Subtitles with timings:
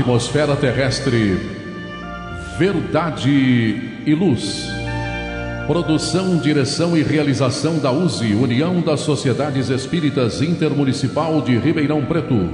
[0.00, 1.38] atmosfera terrestre.
[2.58, 4.66] Verdade e Luz.
[5.66, 12.48] Produção, direção e realização da USE, União das Sociedades Espíritas Intermunicipal de Ribeirão Preto.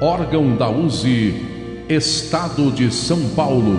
[0.00, 1.34] Órgão da USE,
[1.88, 3.74] Estado de São Paulo.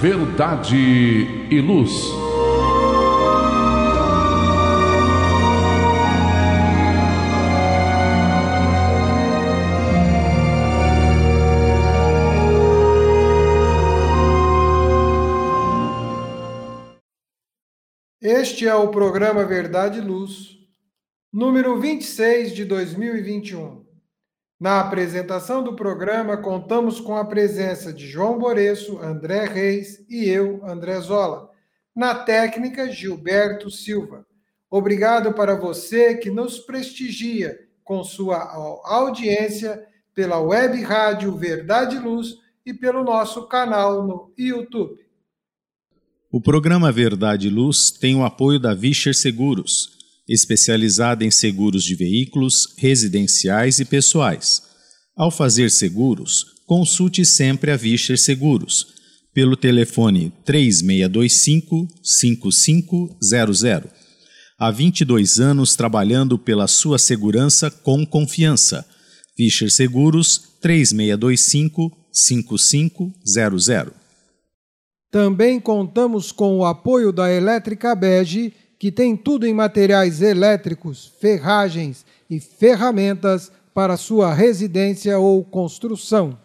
[0.00, 2.25] Verdade e Luz.
[18.46, 20.56] Este é o programa Verdade e Luz,
[21.32, 23.84] número 26 de 2021.
[24.58, 30.64] Na apresentação do programa, contamos com a presença de João Boreço, André Reis e eu,
[30.64, 31.50] André Zola.
[31.92, 34.24] Na técnica, Gilberto Silva.
[34.70, 38.38] Obrigado para você que nos prestigia com sua
[38.84, 39.84] audiência
[40.14, 45.04] pela web rádio Verdade e Luz e pelo nosso canal no YouTube.
[46.32, 49.90] O programa Verdade e Luz tem o apoio da Vischer Seguros,
[50.28, 54.60] especializada em seguros de veículos, residenciais e pessoais.
[55.16, 58.88] Ao fazer seguros, consulte sempre a Vischer Seguros
[59.32, 63.62] pelo telefone 3625 5500.
[64.58, 68.84] Há 22 anos trabalhando pela sua segurança com confiança.
[69.38, 74.05] Vischer Seguros 3625 5500.
[75.10, 82.04] Também contamos com o apoio da Elétrica Bege, que tem tudo em materiais elétricos, ferragens
[82.28, 86.36] e ferramentas para sua residência ou construção.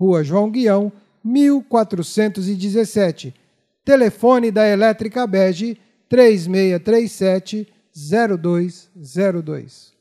[0.00, 0.90] Rua João Guião,
[1.22, 3.34] 1417.
[3.84, 5.78] Telefone da Elétrica Bege
[6.08, 7.68] 3637
[8.40, 9.92] 0202.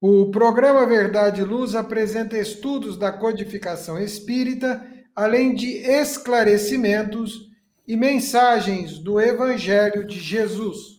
[0.00, 4.84] O programa Verdade e Luz apresenta estudos da codificação espírita,
[5.14, 7.48] além de esclarecimentos
[7.86, 10.93] e mensagens do Evangelho de Jesus.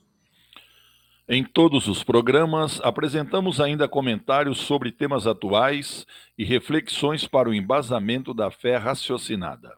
[1.28, 6.06] Em todos os programas, apresentamos ainda comentários sobre temas atuais
[6.38, 9.76] e reflexões para o embasamento da fé raciocinada.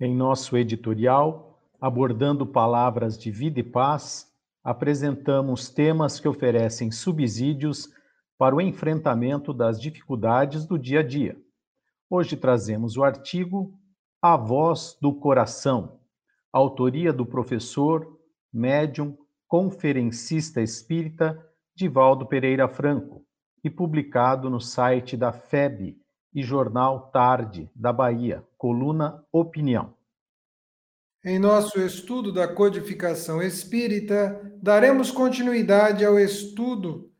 [0.00, 7.88] Em nosso editorial, abordando palavras de vida e paz, apresentamos temas que oferecem subsídios
[8.36, 11.40] para o enfrentamento das dificuldades do dia a dia.
[12.10, 13.72] Hoje trazemos o artigo
[14.20, 16.00] A Voz do Coração,
[16.52, 18.18] autoria do professor
[18.52, 19.16] médium,
[19.46, 21.38] conferencista espírita
[21.74, 23.24] Divaldo Pereira Franco
[23.62, 25.98] e publicado no site da FEB
[26.34, 29.94] e jornal Tarde da Bahia, coluna Opinião.
[31.22, 37.12] Em nosso estudo da codificação espírita, daremos continuidade ao estudo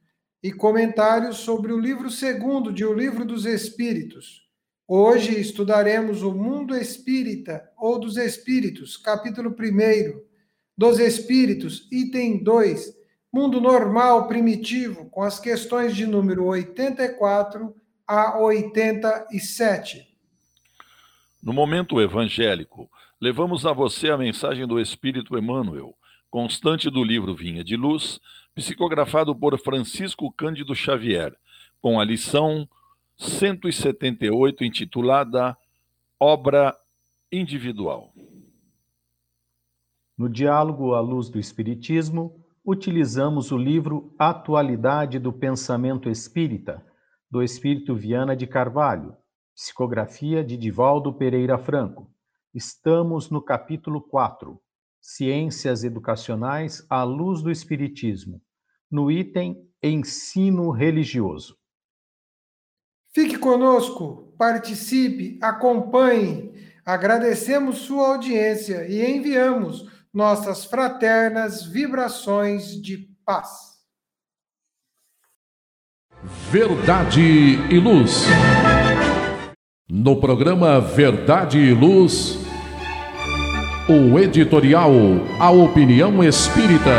[0.43, 4.49] e comentários sobre o livro segundo de O Livro dos Espíritos.
[4.89, 10.30] Hoje estudaremos o Mundo Espírita ou dos Espíritos, capítulo 1,
[10.81, 12.97] dos espíritos, item 2,
[13.31, 17.75] mundo normal primitivo, com as questões de número 84
[18.09, 20.09] a 87.
[21.43, 25.95] No momento evangélico, levamos a você a mensagem do Espírito Emmanuel,
[26.31, 28.19] constante do livro Vinha de Luz,
[28.55, 31.37] psicografado por Francisco Cândido Xavier,
[31.83, 32.67] com a lição
[33.19, 35.55] 178 intitulada
[36.19, 36.75] Obra
[37.31, 38.15] Individual.
[40.20, 46.84] No diálogo à luz do Espiritismo, utilizamos o livro Atualidade do Pensamento Espírita,
[47.31, 49.17] do Espírito Viana de Carvalho,
[49.55, 52.12] psicografia de Divaldo Pereira Franco.
[52.55, 54.61] Estamos no capítulo 4,
[55.00, 58.43] Ciências Educacionais à Luz do Espiritismo,
[58.90, 61.56] no item Ensino Religioso.
[63.14, 66.52] Fique conosco, participe, acompanhe.
[66.84, 73.71] Agradecemos sua audiência e enviamos nossas fraternas vibrações de paz.
[76.51, 78.25] Verdade e Luz.
[79.89, 82.37] No programa Verdade e Luz,
[83.89, 84.93] o editorial
[85.39, 86.91] A Opinião Espírita.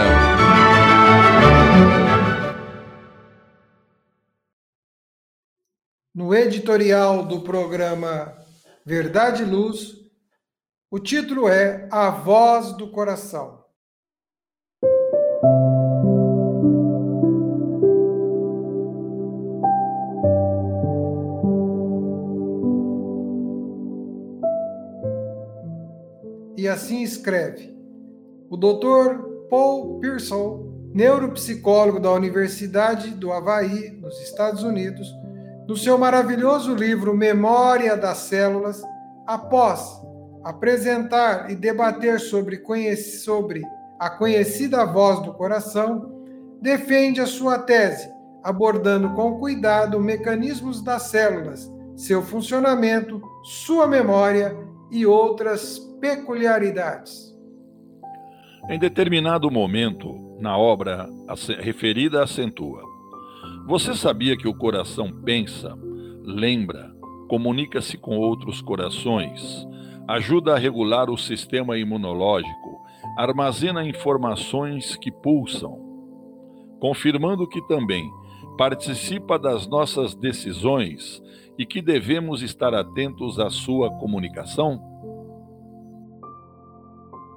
[6.14, 8.34] No editorial do programa
[8.86, 10.01] Verdade e Luz,
[10.94, 13.62] o título é A Voz do Coração.
[26.58, 27.74] E assim escreve
[28.50, 29.48] o Dr.
[29.50, 35.08] Paul Pearson, neuropsicólogo da Universidade do Havaí, nos Estados Unidos,
[35.66, 38.84] no seu maravilhoso livro Memória das Células,
[39.26, 40.02] após
[40.44, 42.62] apresentar e debater sobre,
[42.96, 43.62] sobre
[44.00, 46.24] a conhecida voz do coração,
[46.62, 48.10] defende a sua tese,
[48.44, 54.56] abordando com cuidado mecanismos das células, seu funcionamento, sua memória
[54.92, 57.32] e outras peculiaridades.
[58.70, 61.08] Em determinado momento, na obra
[61.60, 62.82] referida, acentua:
[63.68, 65.78] Você sabia que o coração pensa,
[66.24, 66.92] lembra,
[67.28, 69.66] comunica-se com outros corações,
[70.14, 72.82] ajuda a regular o sistema imunológico,
[73.18, 75.80] armazena informações que pulsam,
[76.80, 78.10] confirmando que também
[78.58, 81.24] participa das nossas decisões
[81.58, 84.82] e que devemos estar atentos à sua comunicação?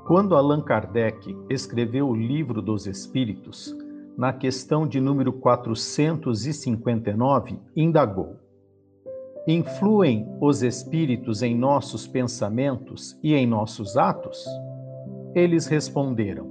[0.07, 3.75] Quando Allan Kardec escreveu o Livro dos Espíritos,
[4.19, 8.44] na questão de número 459, indagou:
[9.47, 14.43] Influem os espíritos em nossos pensamentos e em nossos atos?
[15.35, 16.49] Eles responderam: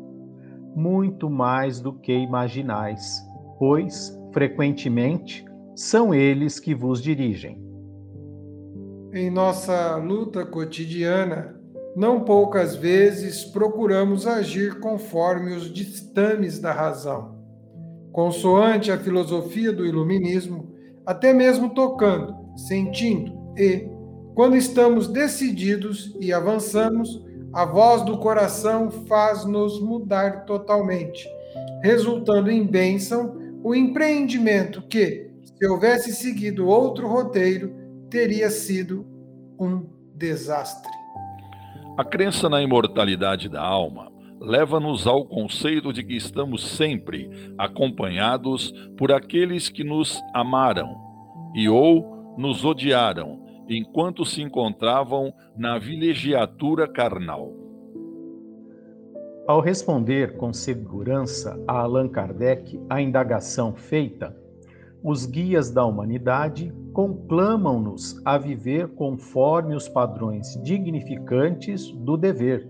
[0.76, 3.20] Muito mais do que imaginais,
[3.58, 5.44] pois, frequentemente,
[5.76, 7.60] são eles que vos dirigem.
[9.12, 11.60] Em nossa luta cotidiana,
[11.96, 17.40] não poucas vezes procuramos agir conforme os ditames da razão.
[18.12, 23.88] Consoante a filosofia do iluminismo, até mesmo tocando, sentindo e,
[24.36, 27.24] quando estamos decididos e avançamos,
[27.54, 31.28] a voz do coração faz-nos mudar totalmente,
[31.84, 37.74] resultando em bênção o empreendimento que, se houvesse seguido outro roteiro,
[38.10, 39.06] teria sido
[39.60, 39.86] um
[40.16, 40.92] desastre.
[41.96, 49.12] A crença na imortalidade da alma leva-nos ao conceito de que estamos sempre acompanhados por
[49.12, 50.98] aqueles que nos amaram
[51.56, 57.54] e ou nos odiaram enquanto se encontravam na vilegiatura carnal.
[59.48, 64.36] Ao responder com segurança a Allan Kardec a indagação feita,
[65.04, 72.70] os guias da humanidade conclamam-nos a viver conforme os padrões dignificantes do dever,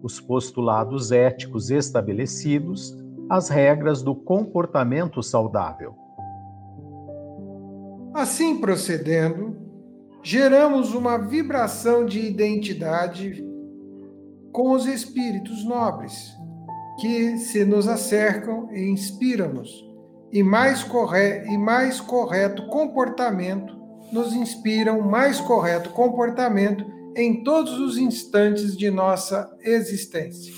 [0.00, 2.96] os postulados éticos estabelecidos,
[3.28, 6.05] as regras do comportamento saudável.
[8.16, 9.54] Assim procedendo,
[10.22, 13.44] geramos uma vibração de identidade
[14.50, 16.34] com os espíritos nobres,
[16.98, 19.68] que se nos acercam e inspiram-nos,
[20.32, 23.76] e mais, corre e mais correto comportamento
[24.10, 30.54] nos inspiram mais correto comportamento em todos os instantes de nossa existência.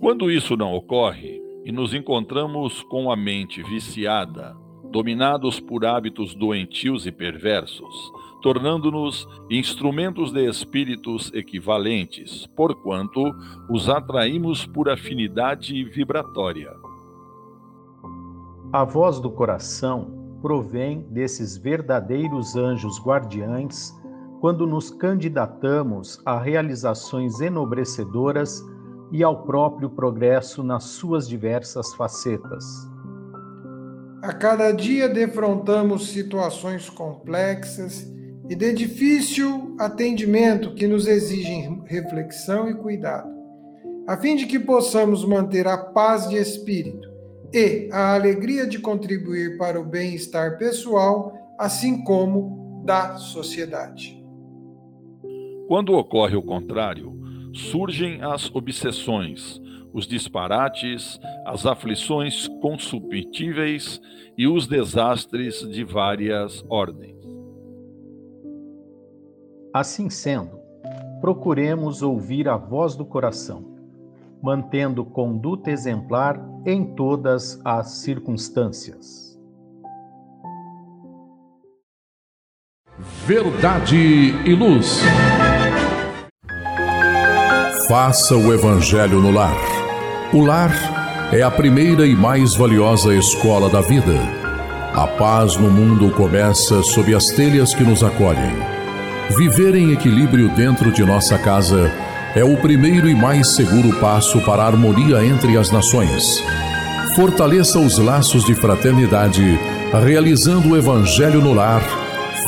[0.00, 4.56] Quando isso não ocorre e nos encontramos com a mente viciada,
[4.92, 13.34] dominados por hábitos doentios e perversos, tornando-nos instrumentos de espíritos equivalentes, porquanto
[13.70, 16.70] os atraímos por afinidade vibratória.
[18.72, 23.98] A voz do coração provém desses verdadeiros anjos guardiães
[24.40, 28.62] quando nos candidatamos a realizações enobrecedoras
[29.12, 32.91] e ao próprio progresso nas suas diversas facetas.
[34.22, 38.08] A cada dia defrontamos situações complexas
[38.48, 43.28] e de difícil atendimento que nos exigem reflexão e cuidado,
[44.06, 47.08] a fim de que possamos manter a paz de espírito
[47.52, 54.24] e a alegria de contribuir para o bem-estar pessoal, assim como da sociedade.
[55.66, 57.12] Quando ocorre o contrário,
[57.52, 59.60] surgem as obsessões,
[59.92, 64.00] os disparates, as aflições consubtíveis
[64.36, 67.16] e os desastres de várias ordens.
[69.72, 70.58] Assim sendo,
[71.20, 73.64] procuremos ouvir a voz do coração,
[74.42, 79.32] mantendo conduta exemplar em todas as circunstâncias.
[83.26, 85.00] Verdade e luz.
[87.88, 89.71] Faça o Evangelho no lar.
[90.34, 90.72] O lar
[91.30, 94.18] é a primeira e mais valiosa escola da vida.
[94.94, 98.56] A paz no mundo começa sob as telhas que nos acolhem.
[99.36, 101.92] Viver em equilíbrio dentro de nossa casa
[102.34, 106.42] é o primeiro e mais seguro passo para a harmonia entre as nações.
[107.14, 109.60] Fortaleça os laços de fraternidade,
[110.02, 111.82] realizando o Evangelho no lar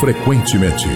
[0.01, 0.89] frequentemente.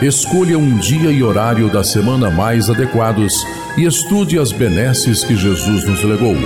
[0.00, 3.34] Escolha um dia e horário da semana mais adequados
[3.76, 6.36] e estude as benesses que Jesus nos legou.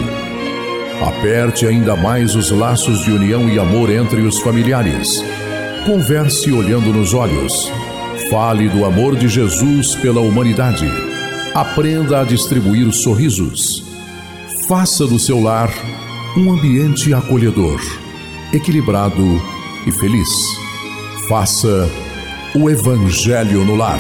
[1.00, 5.24] Aperte ainda mais os laços de união e amor entre os familiares.
[5.86, 7.70] Converse olhando nos olhos.
[8.28, 10.86] Fale do amor de Jesus pela humanidade.
[11.54, 13.82] Aprenda a distribuir sorrisos.
[14.68, 15.72] Faça do seu lar
[16.36, 17.80] um ambiente acolhedor,
[18.52, 19.40] equilibrado
[19.86, 20.28] e feliz.
[21.28, 21.90] Faça
[22.54, 23.98] o Evangelho no lar.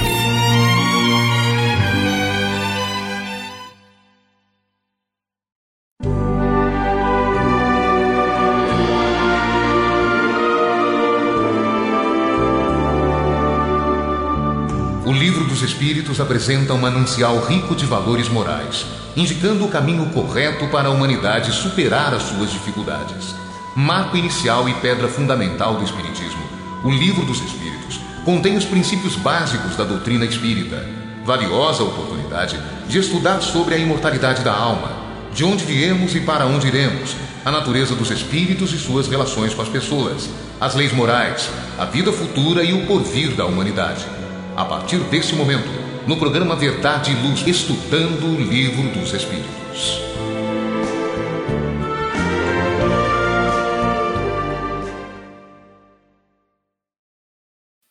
[15.60, 20.66] O Livro dos Espíritos apresenta um manancial rico de valores morais, indicando o caminho correto
[20.68, 23.34] para a humanidade superar as suas dificuldades.
[23.76, 26.42] Marco inicial e pedra fundamental do Espiritismo,
[26.82, 30.82] o Livro dos Espíritos contém os princípios básicos da doutrina espírita.
[31.26, 34.90] Valiosa oportunidade de estudar sobre a imortalidade da alma,
[35.34, 37.14] de onde viemos e para onde iremos,
[37.44, 42.10] a natureza dos espíritos e suas relações com as pessoas, as leis morais, a vida
[42.12, 44.19] futura e o porvir da humanidade.
[44.60, 45.70] A partir desse momento,
[46.06, 50.02] no programa Verdade e Luz, estudando o Livro dos Espíritos.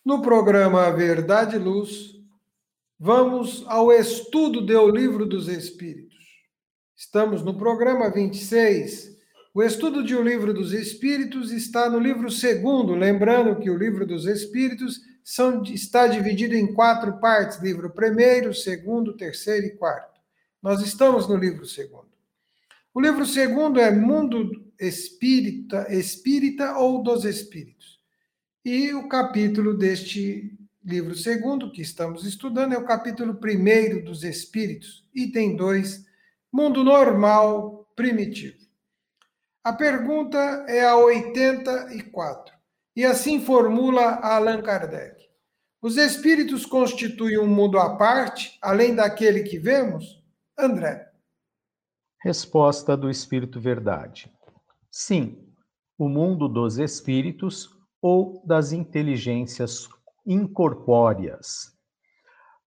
[0.05, 2.11] No programa Verdade e Luz,
[2.99, 6.19] vamos ao estudo do Livro dos Espíritos.
[6.95, 9.17] Estamos no programa 26.
[9.55, 14.05] O estudo de O Livro dos Espíritos está no livro segundo, lembrando que o Livro
[14.05, 20.19] dos Espíritos são, está dividido em quatro partes: livro primeiro, segundo, terceiro e quarto.
[20.59, 22.09] Nós estamos no livro segundo.
[22.91, 27.99] O livro segundo é Mundo Espírita, Espírita ou dos Espíritos.
[28.65, 35.07] E o capítulo deste livro segundo que estamos estudando é o capítulo primeiro dos Espíritos,
[35.13, 36.05] item 2,
[36.51, 38.57] Mundo Normal Primitivo.
[39.63, 42.58] A pergunta é a 84,
[42.99, 45.25] e assim formula Allan Kardec.
[45.81, 50.21] Os espíritos constituem um mundo à parte, além daquele que vemos?
[50.59, 51.09] André.
[52.21, 54.29] Resposta do Espírito Verdade.
[54.91, 55.47] Sim,
[55.97, 57.69] o mundo dos espíritos
[58.01, 59.87] ou das inteligências
[60.25, 61.73] incorpóreas.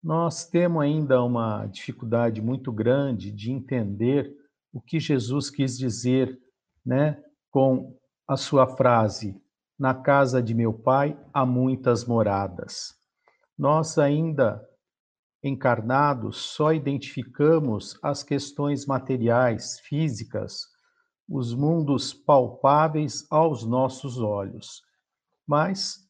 [0.00, 4.32] Nós temos ainda uma dificuldade muito grande de entender
[4.72, 6.38] o que Jesus quis dizer,
[6.86, 7.98] né, com
[8.28, 9.41] a sua frase:
[9.82, 12.94] Na casa de meu pai há muitas moradas.
[13.58, 14.64] Nós ainda
[15.42, 20.68] encarnados só identificamos as questões materiais, físicas,
[21.28, 24.82] os mundos palpáveis aos nossos olhos.
[25.44, 26.08] Mas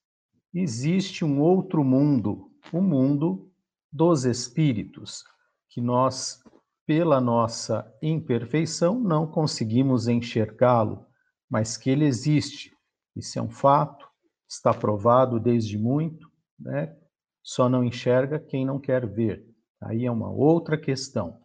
[0.52, 3.50] existe um outro mundo, o mundo
[3.90, 5.24] dos espíritos,
[5.70, 6.42] que nós,
[6.84, 11.06] pela nossa imperfeição, não conseguimos enxergá-lo,
[11.48, 12.71] mas que ele existe.
[13.14, 14.08] Isso é um fato,
[14.48, 16.96] está provado desde muito, né?
[17.42, 19.44] Só não enxerga quem não quer ver.
[19.80, 21.40] Aí é uma outra questão.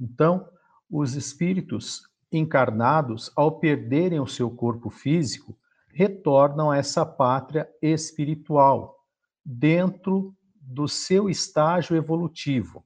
[0.00, 0.48] Então,
[0.90, 5.56] os espíritos encarnados, ao perderem o seu corpo físico,
[5.92, 8.96] retornam a essa pátria espiritual,
[9.44, 12.84] dentro do seu estágio evolutivo.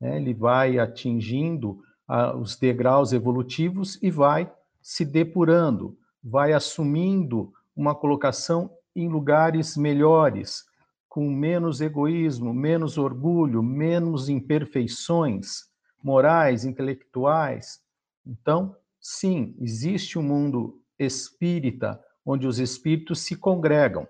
[0.00, 0.16] Né?
[0.16, 8.70] Ele vai atingindo uh, os degraus evolutivos e vai se depurando, vai assumindo uma colocação
[8.94, 10.64] em lugares melhores,
[11.08, 15.68] com menos egoísmo, menos orgulho, menos imperfeições
[16.02, 17.80] morais, intelectuais.
[18.26, 24.06] Então, sim, existe um mundo espírita onde os espíritos se congregam.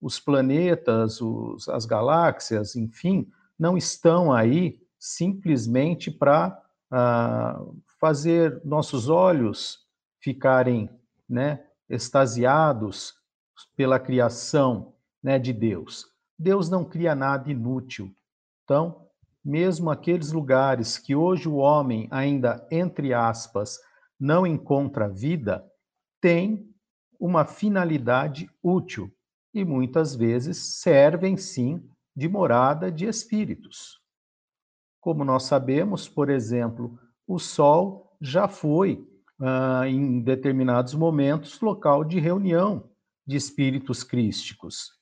[0.00, 3.26] Os planetas, os, as galáxias, enfim,
[3.58, 7.60] não estão aí simplesmente para ah,
[7.98, 9.78] fazer nossos olhos
[10.20, 10.90] ficarem
[11.28, 13.14] né, extasiados
[13.76, 16.06] pela criação né, de Deus.
[16.38, 18.14] Deus não cria nada inútil.
[18.64, 19.08] Então,
[19.44, 23.78] mesmo aqueles lugares que hoje o homem ainda, entre aspas,
[24.18, 25.64] não encontra vida,
[26.20, 26.68] tem
[27.20, 29.14] uma finalidade útil
[29.52, 34.00] e muitas vezes servem sim de morada de espíritos.
[35.00, 39.06] Como nós sabemos, por exemplo, o Sol já foi,
[39.40, 42.90] ah, em determinados momentos, local de reunião
[43.26, 44.92] de espíritos crísticos.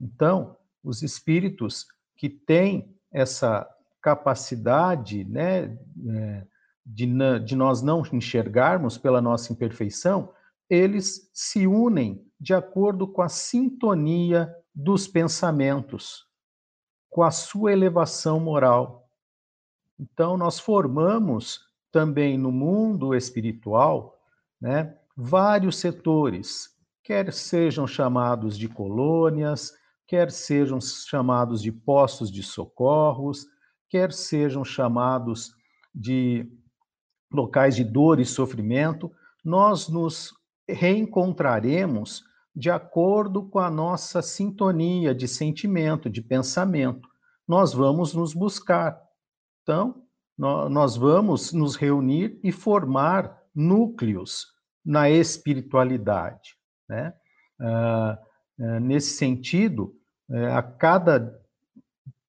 [0.00, 3.68] Então, os espíritos que têm essa
[4.02, 5.76] capacidade né,
[6.84, 7.06] de,
[7.44, 10.32] de nós não enxergarmos pela nossa imperfeição,
[10.70, 16.24] eles se unem de acordo com a sintonia dos pensamentos.
[17.08, 19.08] com a sua elevação moral.
[19.98, 21.65] Então, nós formamos
[21.96, 24.20] também no mundo espiritual
[24.60, 26.68] né, vários setores,
[27.02, 29.72] quer sejam chamados de colônias,
[30.06, 33.46] quer sejam chamados de postos de socorros,
[33.88, 35.54] quer sejam chamados
[35.94, 36.46] de
[37.32, 39.10] locais de dor e sofrimento,
[39.42, 40.34] nós nos
[40.68, 42.22] reencontraremos
[42.54, 47.08] de acordo com a nossa sintonia de sentimento, de pensamento.
[47.48, 49.00] Nós vamos nos buscar.
[49.62, 50.05] Então,
[50.38, 54.46] nós vamos nos reunir e formar núcleos
[54.84, 56.56] na espiritualidade.
[56.88, 57.14] Né?
[57.60, 58.18] Ah,
[58.60, 59.94] ah, nesse sentido,
[60.30, 61.40] eh, a cada,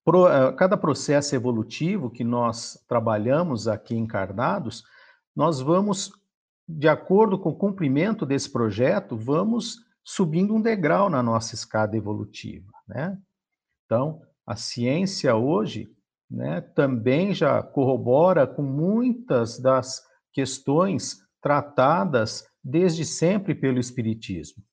[0.08, 4.84] a cada processo evolutivo que nós trabalhamos aqui encarnados,
[5.36, 6.12] nós vamos,
[6.68, 12.72] de acordo com o cumprimento desse projeto, vamos subindo um degrau na nossa escada evolutiva.
[12.88, 13.18] Né?
[13.86, 15.94] Então, a ciência hoje
[16.30, 20.02] né, também já corrobora com muitas das
[20.34, 24.64] questões tratadas desde sempre pelo Espiritismo.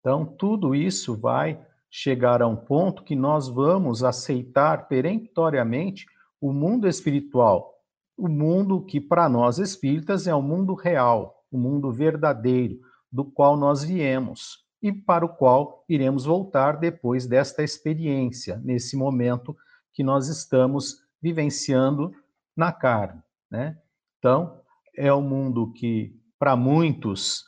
[0.00, 6.06] Então, tudo isso vai chegar a um ponto que nós vamos aceitar peremptoriamente
[6.40, 7.74] o mundo espiritual,
[8.16, 12.78] o mundo que para nós espíritas é o mundo real, o mundo verdadeiro,
[13.10, 19.54] do qual nós viemos e para o qual iremos voltar depois desta experiência, nesse momento
[19.92, 22.12] que nós estamos vivenciando
[22.56, 23.78] na carne, né?
[24.18, 24.60] Então,
[24.96, 27.44] é um mundo que para muitos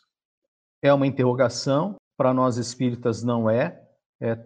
[0.83, 3.81] é uma interrogação, para nós espíritas não é,
[4.21, 4.39] é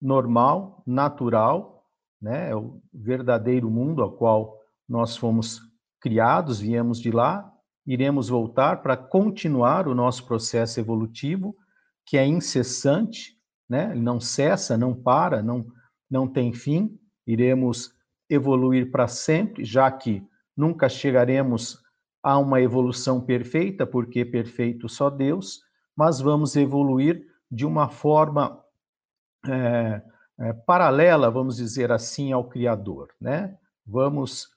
[0.00, 1.84] normal, natural,
[2.20, 2.50] né?
[2.50, 4.58] É o verdadeiro mundo ao qual
[4.88, 5.60] nós fomos
[6.00, 7.50] criados, viemos de lá,
[7.86, 11.56] iremos voltar para continuar o nosso processo evolutivo,
[12.06, 13.36] que é incessante,
[13.68, 13.90] né?
[13.90, 15.66] Ele não cessa, não para, não
[16.10, 16.98] não tem fim.
[17.28, 17.94] Iremos
[18.28, 21.78] evoluir para sempre, já que nunca chegaremos
[22.22, 25.60] a uma evolução perfeita, porque perfeito só Deus,
[25.94, 28.62] mas vamos evoluir de uma forma
[29.46, 30.02] é,
[30.40, 33.56] é, paralela, vamos dizer assim, ao Criador, né?
[33.86, 34.48] Vamos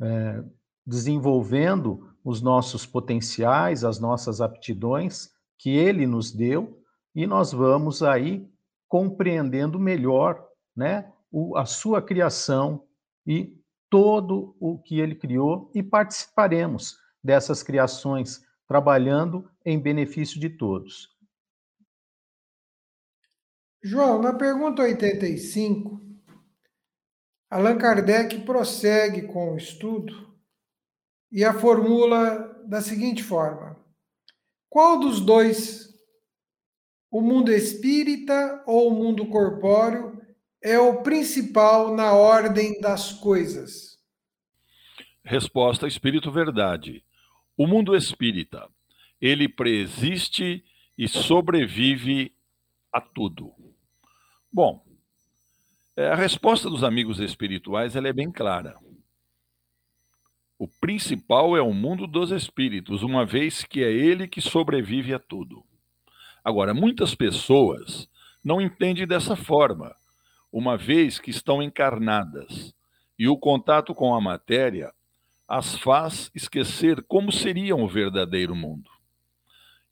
[0.00, 0.42] é,
[0.84, 6.82] desenvolvendo os nossos potenciais, as nossas aptidões que Ele nos deu,
[7.14, 8.48] e nós vamos aí
[8.88, 10.44] compreendendo melhor,
[10.76, 12.86] né, o, a sua criação
[13.26, 13.56] e
[13.90, 21.16] todo o que Ele criou e participaremos dessas criações, trabalhando em benefício de todos.
[23.82, 26.00] João, na pergunta 85,
[27.48, 30.34] Allan Kardec prossegue com o estudo
[31.30, 33.76] e a formula da seguinte forma:
[34.68, 35.88] Qual dos dois,
[37.10, 40.15] o mundo espírita ou o mundo corpóreo,
[40.66, 43.96] é o principal na ordem das coisas?
[45.24, 47.04] Resposta: Espírito Verdade.
[47.56, 48.68] O mundo espírita,
[49.20, 50.64] ele preexiste
[50.98, 52.34] e sobrevive
[52.92, 53.54] a tudo.
[54.52, 54.84] Bom,
[55.96, 58.76] é, a resposta dos amigos espirituais ela é bem clara.
[60.58, 65.18] O principal é o mundo dos espíritos, uma vez que é ele que sobrevive a
[65.20, 65.64] tudo.
[66.42, 68.08] Agora, muitas pessoas
[68.42, 69.94] não entendem dessa forma,
[70.52, 72.74] uma vez que estão encarnadas,
[73.18, 74.92] e o contato com a matéria
[75.48, 78.90] as faz esquecer como seria o verdadeiro mundo.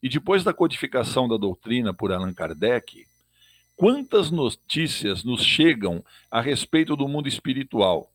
[0.03, 3.07] E depois da codificação da doutrina por Allan Kardec,
[3.75, 8.11] quantas notícias nos chegam a respeito do mundo espiritual,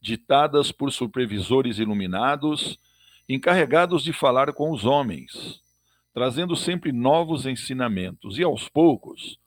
[0.00, 2.78] ditadas por supervisores iluminados,
[3.28, 5.62] encarregados de falar com os homens,
[6.12, 9.38] trazendo sempre novos ensinamentos, e aos poucos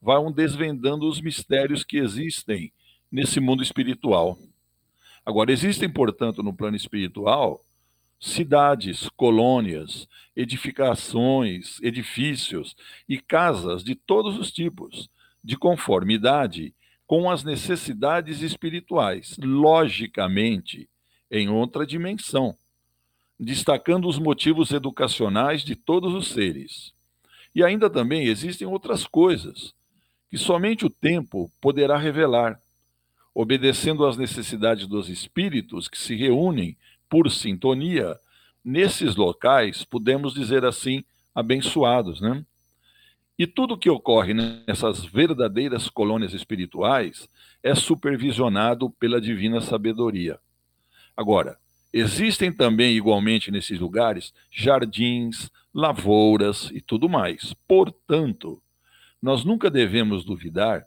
[0.00, 2.72] vão desvendando os mistérios que existem
[3.10, 4.38] nesse mundo espiritual.
[5.24, 7.64] Agora, existem, portanto, no plano espiritual,
[8.20, 12.74] cidades, colônias, edificações, edifícios
[13.08, 15.08] e casas de todos os tipos,
[15.42, 16.74] de conformidade
[17.06, 20.88] com as necessidades espirituais, logicamente,
[21.30, 22.56] em outra dimensão,
[23.38, 26.92] destacando os motivos educacionais de todos os seres.
[27.54, 29.74] E ainda também existem outras coisas
[30.30, 32.60] que somente o tempo poderá revelar
[33.34, 36.76] obedecendo às necessidades dos espíritos que se reúnem
[37.08, 38.18] por sintonia,
[38.64, 42.44] nesses locais, podemos dizer assim, abençoados, né?
[43.38, 47.28] E tudo que ocorre nessas verdadeiras colônias espirituais
[47.62, 50.40] é supervisionado pela divina sabedoria.
[51.16, 51.56] Agora,
[51.92, 57.54] existem também, igualmente nesses lugares, jardins, lavouras e tudo mais.
[57.68, 58.60] Portanto,
[59.20, 60.86] nós nunca devemos duvidar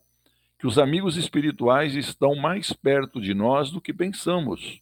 [0.57, 4.79] que os amigos espirituais estão mais perto de nós do que pensamos,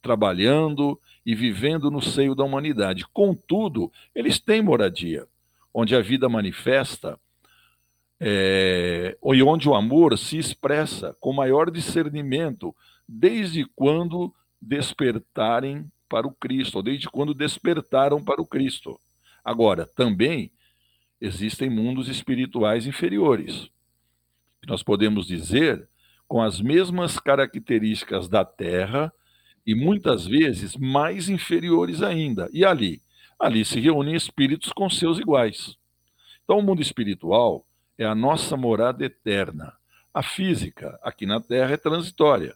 [0.00, 3.06] trabalhando e vivendo no seio da humanidade.
[3.12, 5.26] Contudo, eles têm moradia,
[5.74, 7.18] onde a vida manifesta
[8.20, 12.74] é, e onde o amor se expressa com maior discernimento,
[13.08, 19.00] desde quando despertarem para o Cristo, ou desde quando despertaram para o Cristo.
[19.44, 20.50] Agora, também
[21.20, 23.70] existem mundos espirituais inferiores
[24.66, 25.88] nós podemos dizer,
[26.28, 29.12] com as mesmas características da Terra
[29.66, 32.48] e muitas vezes mais inferiores ainda.
[32.52, 33.02] E ali?
[33.38, 35.76] Ali se reúnem espíritos com seus iguais.
[36.44, 37.64] Então, o mundo espiritual
[37.96, 39.72] é a nossa morada eterna.
[40.12, 42.54] A física, aqui na Terra, é transitória,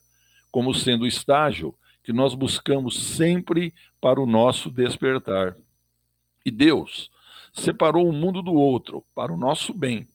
[0.50, 5.56] como sendo o estágio que nós buscamos sempre para o nosso despertar.
[6.44, 7.10] E Deus
[7.54, 10.06] separou um mundo do outro para o nosso bem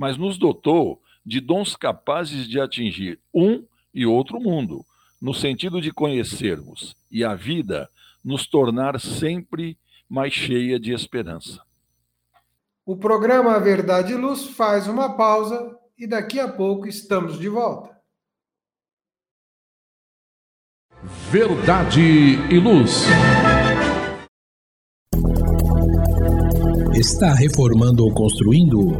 [0.00, 4.82] mas nos dotou de dons capazes de atingir um e outro mundo,
[5.20, 7.86] no sentido de conhecermos e a vida
[8.24, 9.76] nos tornar sempre
[10.08, 11.60] mais cheia de esperança.
[12.86, 17.94] O programa Verdade e Luz faz uma pausa e daqui a pouco estamos de volta.
[21.30, 22.00] Verdade
[22.50, 23.04] e Luz.
[27.00, 28.94] Está reformando ou construindo?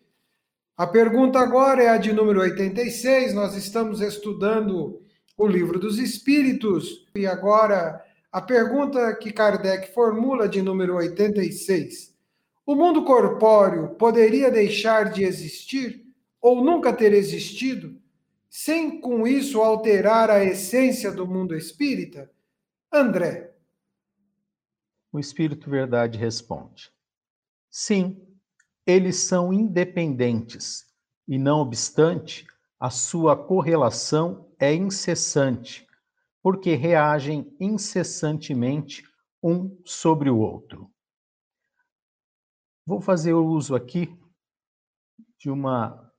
[0.76, 3.32] A pergunta agora é a de número 86.
[3.32, 5.00] Nós estamos estudando
[5.36, 12.12] o Livro dos Espíritos e agora a pergunta que Kardec formula de número 86.
[12.66, 16.04] O mundo corpóreo poderia deixar de existir
[16.40, 17.96] ou nunca ter existido,
[18.50, 22.28] sem com isso alterar a essência do mundo espírita?
[22.92, 23.52] André.
[25.12, 26.90] O Espírito Verdade responde:
[27.70, 28.23] Sim,
[28.86, 30.84] eles são independentes
[31.26, 32.46] e, não obstante,
[32.78, 35.86] a sua correlação é incessante,
[36.42, 39.02] porque reagem incessantemente
[39.42, 40.90] um sobre o outro.
[42.86, 44.14] Vou fazer uso aqui
[45.38, 46.12] de uma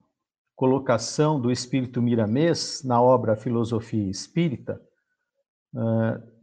[0.56, 4.82] colocação do espírito Miramês na obra Filosofia Espírita,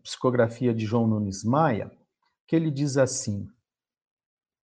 [0.03, 1.91] psicografia de João Nunes Maia,
[2.47, 3.49] que ele diz assim: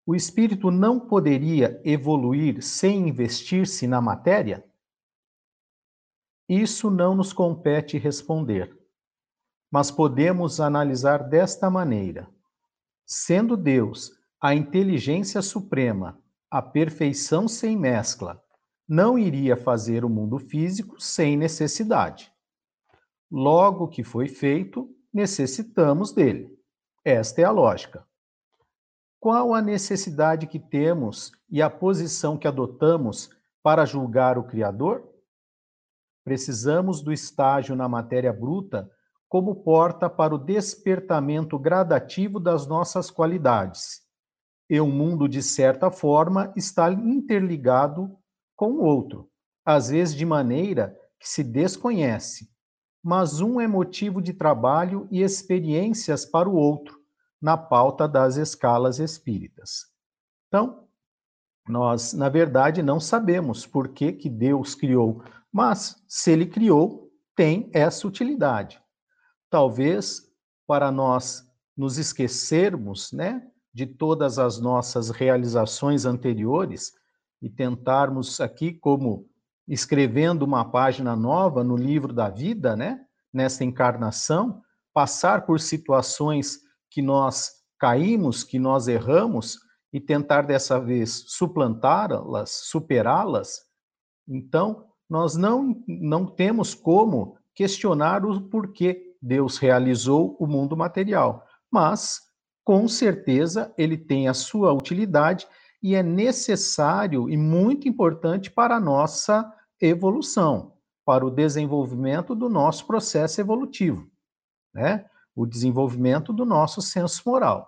[0.10, 4.66] o espírito não poderia evoluir sem investir-se na matéria?
[6.50, 8.76] Isso não nos compete responder,
[9.72, 12.28] mas podemos analisar desta maneira:
[13.06, 16.20] sendo Deus a inteligência suprema,
[16.50, 18.44] a perfeição sem mescla,
[18.88, 22.34] não iria fazer o mundo físico sem necessidade.
[23.30, 26.50] Logo que foi feito, necessitamos dele.
[27.06, 28.09] Esta é a lógica.
[29.20, 33.30] Qual a necessidade que temos e a posição que adotamos
[33.62, 35.04] para julgar o Criador?
[36.24, 38.90] Precisamos do estágio na matéria bruta
[39.28, 44.02] como porta para o despertamento gradativo das nossas qualidades.
[44.70, 48.18] E o mundo, de certa forma, está interligado
[48.56, 49.30] com o outro,
[49.66, 52.50] às vezes de maneira que se desconhece,
[53.04, 56.99] mas um é motivo de trabalho e experiências para o outro
[57.42, 59.88] na pauta das escalas espíritas.
[60.48, 60.88] Então,
[61.68, 67.70] nós, na verdade, não sabemos por que, que Deus criou, mas se ele criou, tem
[67.74, 68.82] essa utilidade.
[69.50, 70.30] Talvez
[70.68, 71.48] para nós
[71.78, 76.94] nos esquecermos, né, de todas as nossas realizações anteriores
[77.42, 79.26] e tentarmos aqui como
[79.68, 84.62] escrevendo uma página nova no livro da vida, né, nessa encarnação,
[84.94, 89.58] passar por situações que nós caímos, que nós erramos
[89.92, 93.62] e tentar dessa vez suplantá-las, superá-las,
[94.28, 102.22] então nós não, não temos como questionar o porquê Deus realizou o mundo material, mas
[102.64, 105.48] com certeza ele tem a sua utilidade
[105.82, 110.74] e é necessário e muito importante para a nossa evolução,
[111.06, 114.08] para o desenvolvimento do nosso processo evolutivo,
[114.74, 115.06] né?
[115.40, 117.68] O desenvolvimento do nosso senso moral.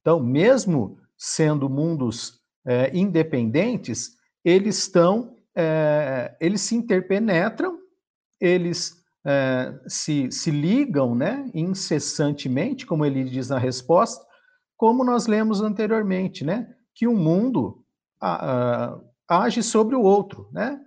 [0.00, 7.78] Então, mesmo sendo mundos é, independentes, eles estão, é, eles se interpenetram,
[8.40, 14.24] eles é, se, se ligam, né, incessantemente, como ele diz na resposta,
[14.76, 16.74] como nós lemos anteriormente, né?
[16.94, 17.84] que um mundo
[18.20, 18.98] a,
[19.28, 20.80] a, age sobre o outro, né?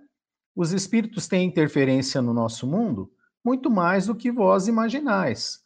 [0.56, 3.12] Os espíritos têm interferência no nosso mundo
[3.44, 5.60] muito mais do que vós imaginais.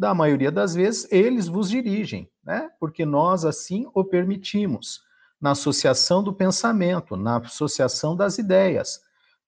[0.00, 2.70] Da maioria das vezes, eles vos dirigem, né?
[2.80, 5.02] Porque nós assim o permitimos,
[5.38, 8.98] na associação do pensamento, na associação das ideias.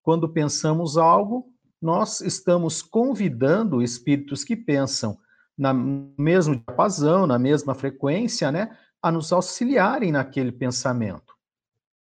[0.03, 5.19] Quando pensamos algo, nós estamos convidando espíritos que pensam
[5.57, 11.33] na mesmo diapasão, na mesma frequência, né, a nos auxiliarem naquele pensamento.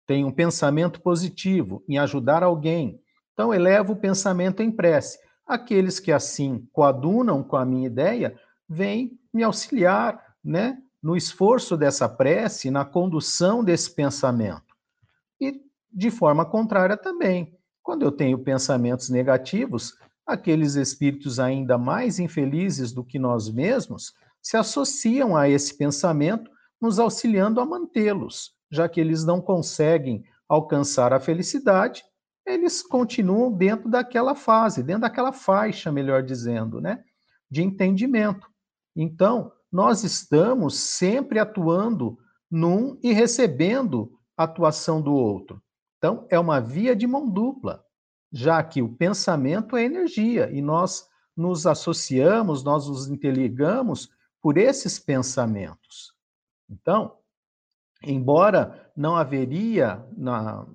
[0.06, 3.00] Tem um pensamento positivo em ajudar alguém.
[3.32, 5.18] Então, elevo o pensamento em prece.
[5.46, 12.08] Aqueles que assim coadunam com a minha ideia, vêm me auxiliar, né, no esforço dessa
[12.08, 14.74] prece, na condução desse pensamento.
[15.40, 15.60] E
[15.92, 17.56] de forma contrária também.
[17.82, 24.56] Quando eu tenho pensamentos negativos, aqueles espíritos ainda mais infelizes do que nós mesmos se
[24.56, 26.50] associam a esse pensamento
[26.80, 32.04] nos auxiliando a mantê-los, já que eles não conseguem alcançar a felicidade,
[32.46, 37.02] eles continuam dentro daquela fase, dentro daquela faixa, melhor dizendo, né,
[37.50, 38.48] de entendimento.
[38.96, 42.18] Então, nós estamos sempre atuando
[42.50, 45.62] num e recebendo atuação do outro.
[45.96, 47.84] Então, é uma via de mão dupla,
[48.30, 54.98] já que o pensamento é energia e nós nos associamos, nós nos interligamos por esses
[54.98, 56.12] pensamentos.
[56.68, 57.16] Então,
[58.02, 60.66] embora não haveria na,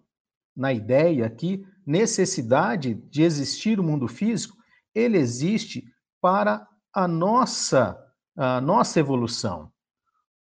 [0.57, 4.57] na ideia aqui necessidade de existir o mundo físico,
[4.93, 5.85] ele existe
[6.19, 7.97] para a nossa,
[8.35, 9.71] a nossa evolução.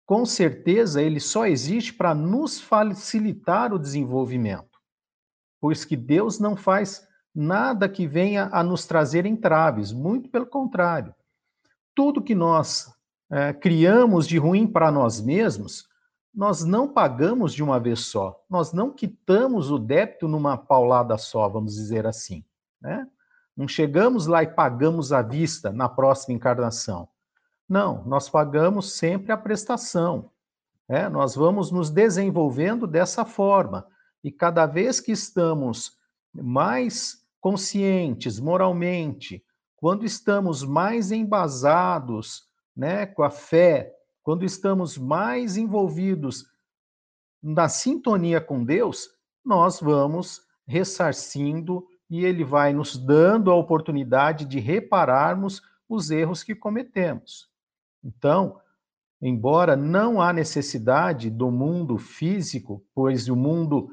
[0.05, 4.79] Com certeza, ele só existe para nos facilitar o desenvolvimento,
[5.61, 11.13] pois que Deus não faz nada que venha a nos trazer entraves, muito pelo contrário.
[11.93, 12.91] Tudo que nós
[13.31, 15.86] é, criamos de ruim para nós mesmos,
[16.37, 18.39] nós não pagamos de uma vez só.
[18.47, 22.45] Nós não quitamos o débito numa paulada só, vamos dizer assim.
[22.79, 23.07] Né?
[23.55, 27.09] Não chegamos lá e pagamos à vista na próxima encarnação.
[27.67, 30.29] Não, nós pagamos sempre a prestação.
[30.87, 31.09] Né?
[31.09, 33.87] Nós vamos nos desenvolvendo dessa forma.
[34.23, 35.97] E cada vez que estamos
[36.31, 39.43] mais conscientes moralmente,
[39.75, 42.43] quando estamos mais embasados
[42.75, 43.96] né, com a fé,
[44.27, 46.45] quando estamos mais envolvidos
[47.41, 49.07] na sintonia com Deus,
[49.41, 56.53] nós vamos ressarcindo e ele vai nos dando a oportunidade de repararmos os erros que
[56.53, 57.49] cometemos.
[58.03, 58.59] Então,
[59.21, 63.87] embora não há necessidade do mundo físico, pois o mundo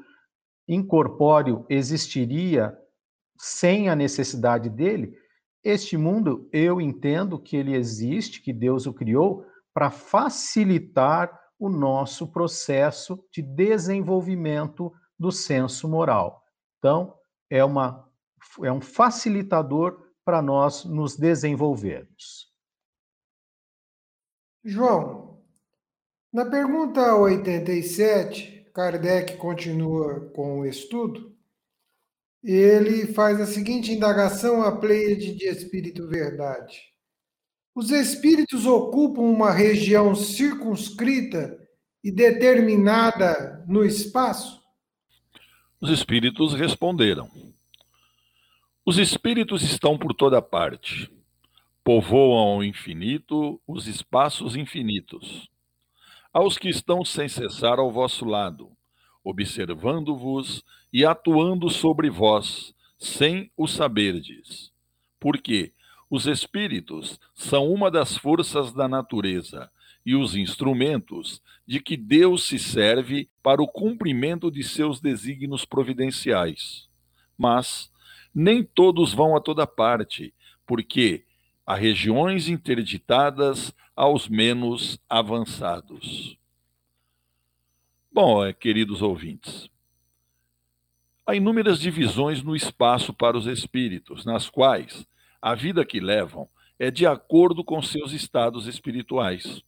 [0.67, 2.77] incorpóreo existiria
[3.37, 5.17] sem a necessidade dele,
[5.63, 9.45] este mundo, eu entendo que ele existe, que Deus o criou
[9.75, 16.41] para facilitar o nosso processo de desenvolvimento do senso moral.
[16.79, 17.13] Então,
[17.49, 18.09] é, uma,
[18.63, 22.51] é um facilitador para nós nos desenvolvermos.
[24.63, 25.43] João,
[26.33, 31.35] na pergunta 87, Kardec continua com o estudo
[32.47, 36.79] ele faz a seguinte indagação à Pleiade de Espírito Verdade.
[37.75, 41.59] Os espíritos ocupam uma região circunscrita
[42.01, 44.63] e determinada no espaço?
[45.81, 47.29] Os espíritos responderam:
[48.85, 51.11] Os espíritos estão por toda parte,
[51.83, 55.49] povoam ao infinito os espaços infinitos.
[56.31, 58.71] Aos que estão sem cessar ao vosso lado,
[59.21, 64.71] observando-vos e atuando sobre vós, sem o saberdes.
[65.19, 65.73] Porque
[66.15, 69.69] os espíritos são uma das forças da natureza
[70.05, 76.87] e os instrumentos de que Deus se serve para o cumprimento de seus desígnios providenciais.
[77.37, 77.91] Mas
[78.33, 80.33] nem todos vão a toda parte,
[80.65, 81.25] porque
[81.65, 86.37] há regiões interditadas aos menos avançados.
[88.11, 89.69] Bom, é, queridos ouvintes,
[91.25, 95.05] há inúmeras divisões no espaço para os espíritos, nas quais
[95.45, 99.61] a vida que levam é de acordo com seus estados espirituais.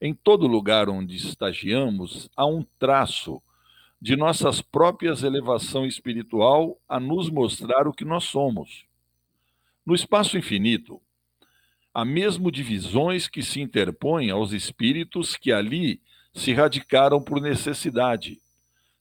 [0.00, 3.42] Em todo lugar onde estagiamos, há um traço
[4.00, 8.86] de nossas próprias elevação espiritual a nos mostrar o que nós somos.
[9.84, 10.98] No espaço infinito,
[11.92, 16.00] há mesmo divisões que se interpõem aos espíritos que ali
[16.32, 18.40] se radicaram por necessidade,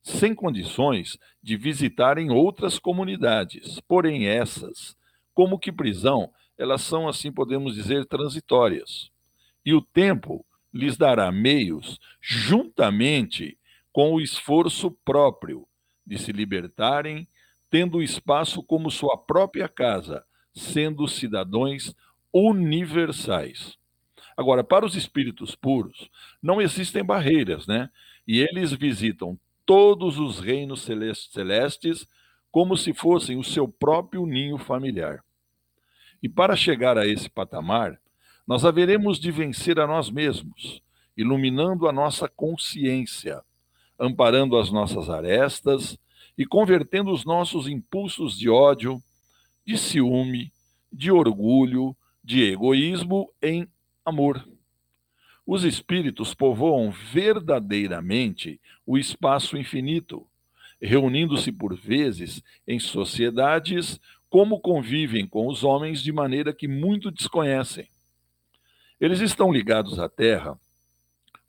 [0.01, 3.79] sem condições de visitarem outras comunidades.
[3.87, 4.97] Porém, essas,
[5.33, 9.09] como que prisão, elas são, assim podemos dizer, transitórias.
[9.65, 13.57] E o tempo lhes dará meios, juntamente
[13.91, 15.67] com o esforço próprio,
[16.05, 17.27] de se libertarem,
[17.69, 21.95] tendo o espaço como sua própria casa, sendo cidadãos
[22.31, 23.77] universais.
[24.35, 26.09] Agora, para os espíritos puros,
[26.41, 27.89] não existem barreiras, né?
[28.27, 30.87] E eles visitam todos os reinos
[31.31, 32.07] celestes
[32.53, 35.25] como se fossem o seu próprio ninho familiar.
[36.21, 37.99] E para chegar a esse patamar,
[38.45, 40.79] nós haveremos de vencer a nós mesmos,
[41.17, 43.41] iluminando a nossa consciência,
[43.99, 45.97] amparando as nossas arestas
[46.37, 49.01] e convertendo os nossos impulsos de ódio,
[49.65, 50.53] de ciúme,
[50.91, 53.67] de orgulho, de egoísmo em
[54.05, 54.47] amor.
[55.43, 60.27] Os espíritos povoam verdadeiramente o espaço infinito,
[60.85, 67.87] reunindo-se por vezes em sociedades como convivem com os homens de maneira que muito desconhecem.
[68.99, 70.59] Eles estão ligados à Terra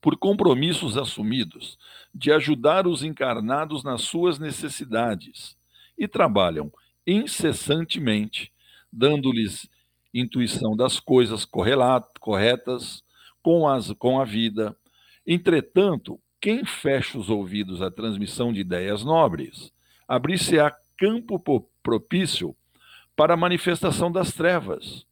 [0.01, 1.79] por compromissos assumidos
[2.15, 5.57] de ajudar os encarnados nas suas necessidades
[5.99, 6.73] e trabalham
[7.07, 8.53] incessantemente,
[8.93, 9.69] dando-lhes
[10.13, 13.03] intuição das coisas corretas
[13.43, 14.77] com, as, com a vida.
[15.27, 19.73] Entretanto, quem fecha os ouvidos à transmissão de ideias nobres,
[20.07, 21.43] abrir-se-á campo
[21.83, 22.55] propício
[23.17, 25.07] para a manifestação das trevas,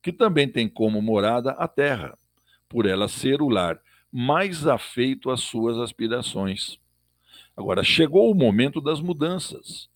[0.00, 2.16] que também tem como morada a terra,
[2.66, 3.78] por ela ser o lar
[4.10, 6.78] mais afeito às suas aspirações.
[7.54, 9.90] Agora, chegou o momento das mudanças.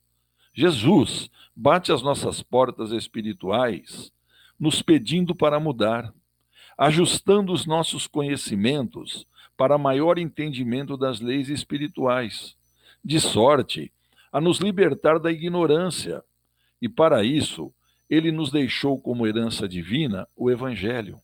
[0.52, 4.12] Jesus bate às nossas portas espirituais
[4.60, 6.12] nos pedindo para mudar,
[6.76, 12.56] ajustando os nossos conhecimentos para maior entendimento das leis espirituais,
[13.04, 13.92] de sorte
[14.32, 16.22] a nos libertar da ignorância.
[16.82, 17.72] E para isso,
[18.10, 21.20] ele nos deixou como herança divina o Evangelho,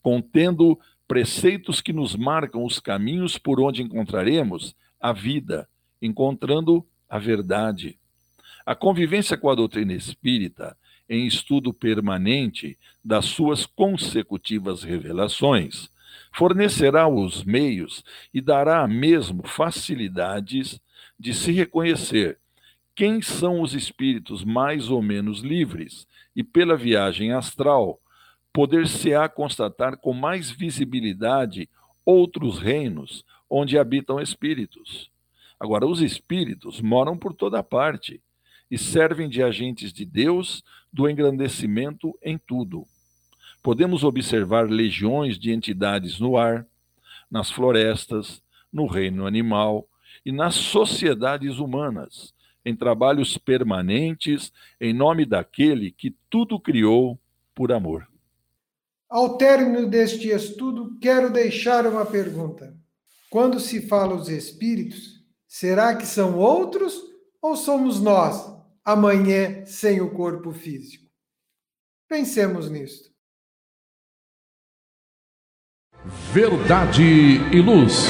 [0.00, 5.68] contendo preceitos que nos marcam os caminhos por onde encontraremos a vida,
[6.00, 7.98] encontrando a verdade.
[8.64, 10.76] A convivência com a doutrina espírita
[11.08, 15.90] em estudo permanente das suas consecutivas revelações,
[16.32, 20.80] fornecerá os meios e dará mesmo facilidades
[21.18, 22.38] de se reconhecer
[22.94, 28.00] quem são os espíritos mais ou menos livres e, pela viagem astral,
[28.52, 31.68] poder-se-á constatar com mais visibilidade
[32.04, 35.10] outros reinos onde habitam espíritos.
[35.58, 38.20] Agora, os espíritos moram por toda parte
[38.70, 42.86] e servem de agentes de Deus do engrandecimento em tudo.
[43.62, 46.66] Podemos observar legiões de entidades no ar,
[47.30, 49.88] nas florestas, no reino animal
[50.24, 57.18] e nas sociedades humanas, em trabalhos permanentes em nome daquele que tudo criou
[57.54, 58.08] por amor.
[59.08, 62.74] Ao término deste estudo, quero deixar uma pergunta.
[63.30, 66.98] Quando se fala os espíritos, será que são outros
[67.40, 68.42] ou somos nós,
[68.84, 71.10] amanhã sem o corpo físico.
[72.08, 73.11] Pensemos nisto.
[76.32, 78.06] Verdade e luz.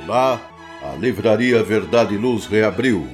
[0.08, 0.40] Olá,
[0.82, 3.06] a Livraria Verdade e Luz reabriu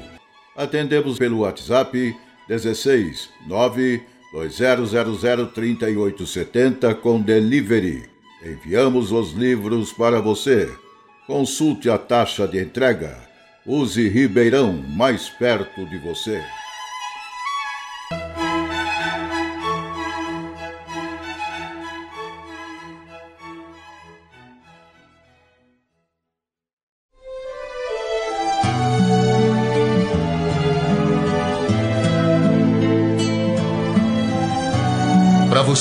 [0.56, 2.16] Atendemos pelo WhatsApp
[2.52, 8.04] 16 9 2000 3870 com delivery.
[8.44, 10.70] Enviamos os livros para você.
[11.26, 13.16] Consulte a taxa de entrega.
[13.66, 16.44] Use Ribeirão mais perto de você.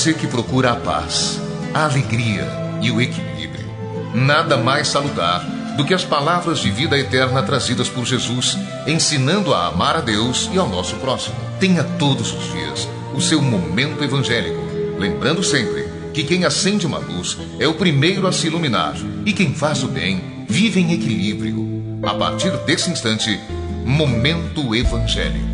[0.01, 1.39] Você que procura a paz,
[1.75, 2.49] a alegria
[2.81, 3.71] e o equilíbrio,
[4.15, 5.45] nada mais salutar
[5.77, 10.49] do que as palavras de vida eterna trazidas por Jesus, ensinando a amar a Deus
[10.55, 11.37] e ao nosso próximo.
[11.59, 14.63] Tenha todos os dias o seu momento evangélico,
[14.99, 15.85] lembrando sempre
[16.15, 18.95] que quem acende uma luz é o primeiro a se iluminar
[19.27, 22.01] e quem faz o bem vive em equilíbrio.
[22.05, 23.39] A partir desse instante,
[23.85, 25.50] Momento Evangélico.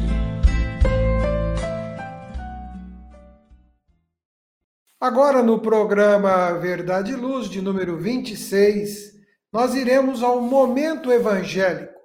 [4.99, 9.15] Agora, no programa Verdade e Luz, de número 26,
[9.53, 12.01] nós iremos ao Momento Evangélico.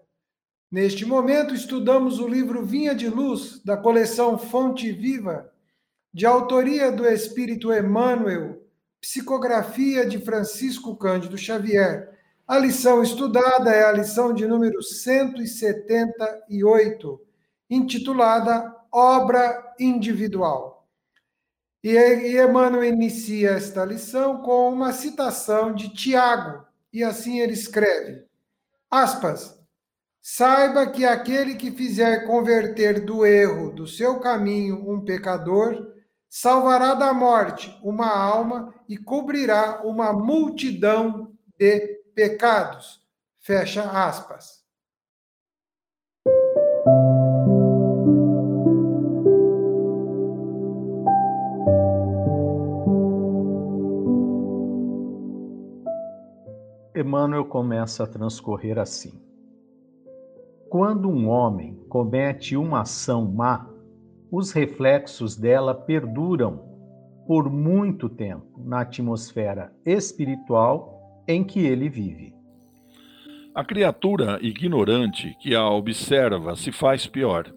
[0.70, 5.50] Neste momento, estudamos o livro Vinha de Luz, da coleção Fonte Viva,
[6.14, 8.62] de autoria do Espírito Emmanuel,
[9.00, 12.20] psicografia de Francisco Cândido Xavier.
[12.46, 17.22] A lição estudada é a lição de número 178,
[17.70, 20.71] intitulada Obra Individual.
[21.84, 26.64] E Emmanuel inicia esta lição com uma citação de Tiago,
[26.94, 28.24] e assim ele escreve:
[28.90, 29.60] aspas.
[30.24, 35.96] Saiba que aquele que fizer converter do erro do seu caminho um pecador,
[36.30, 43.02] salvará da morte uma alma e cobrirá uma multidão de pecados.
[43.40, 44.61] Fecha aspas.
[57.02, 59.22] Emmanuel começa a transcorrer assim.
[60.70, 63.68] Quando um homem comete uma ação má,
[64.32, 66.72] os reflexos dela perduram
[67.28, 72.34] por muito tempo na atmosfera espiritual em que ele vive.
[73.54, 77.54] A criatura ignorante que a observa se faz pior.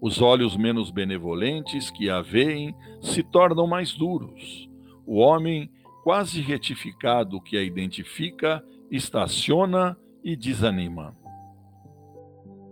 [0.00, 4.70] Os olhos menos benevolentes que a veem se tornam mais duros.
[5.04, 5.68] O homem,
[6.02, 11.16] quase retificado que a identifica, estaciona e desanima.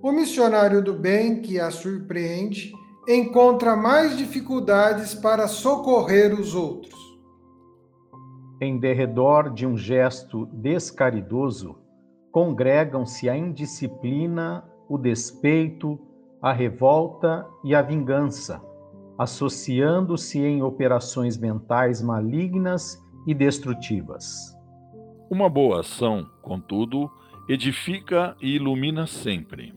[0.03, 2.73] O missionário do bem, que a surpreende,
[3.09, 6.95] encontra mais dificuldades para socorrer os outros.
[8.61, 11.79] Em derredor de um gesto descaridoso,
[12.31, 15.99] congregam-se a indisciplina, o despeito,
[16.41, 18.63] a revolta e a vingança,
[19.19, 24.57] associando-se em operações mentais malignas e destrutivas.
[25.31, 27.11] Uma boa ação, contudo,
[27.47, 29.75] edifica e ilumina sempre.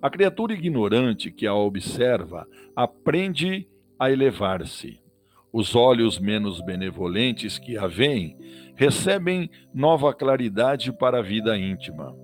[0.00, 3.68] A criatura ignorante que a observa aprende
[3.98, 5.00] a elevar-se.
[5.52, 8.36] Os olhos menos benevolentes que a veem
[8.76, 12.14] recebem nova claridade para a vida íntima.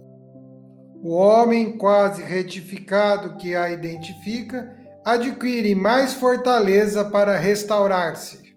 [1.02, 8.49] O homem quase retificado que a identifica adquire mais fortaleza para restaurar-se.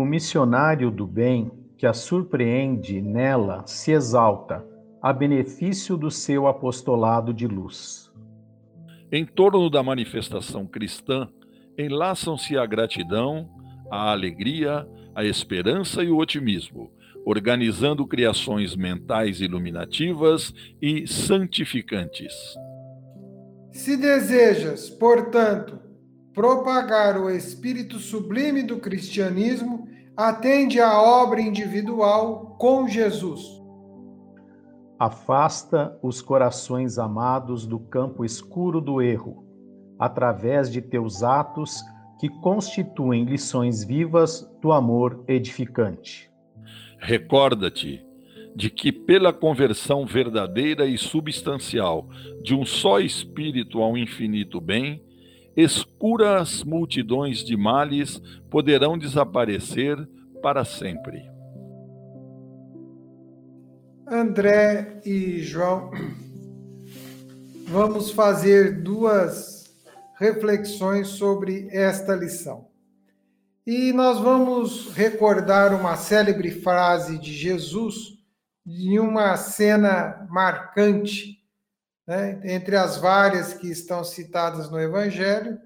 [0.00, 4.64] O missionário do bem que a surpreende nela se exalta
[5.02, 8.10] a benefício do seu apostolado de luz.
[9.12, 11.28] Em torno da manifestação cristã,
[11.76, 13.46] enlaçam-se a gratidão,
[13.90, 16.90] a alegria, a esperança e o otimismo,
[17.26, 22.32] organizando criações mentais iluminativas e santificantes.
[23.70, 25.78] Se desejas, portanto,
[26.40, 29.86] propagar o espírito sublime do cristianismo,
[30.16, 33.60] atende à obra individual com Jesus
[34.98, 39.44] Afasta os corações amados do campo escuro do erro,
[39.98, 41.82] através de teus atos
[42.18, 46.30] que constituem lições vivas do amor edificante.
[46.98, 48.02] Recorda-te
[48.54, 52.06] de que, pela conversão verdadeira e substancial
[52.42, 55.02] de um só espírito ao infinito bem,
[55.56, 58.20] escuras multidões de males
[58.50, 59.96] poderão desaparecer
[60.42, 61.30] para sempre.
[64.06, 65.90] André e João,
[67.68, 69.72] vamos fazer duas
[70.18, 72.68] reflexões sobre esta lição.
[73.66, 78.18] E nós vamos recordar uma célebre frase de Jesus
[78.66, 81.39] de uma cena marcante,
[82.10, 85.60] né, entre as várias que estão citadas no Evangelho,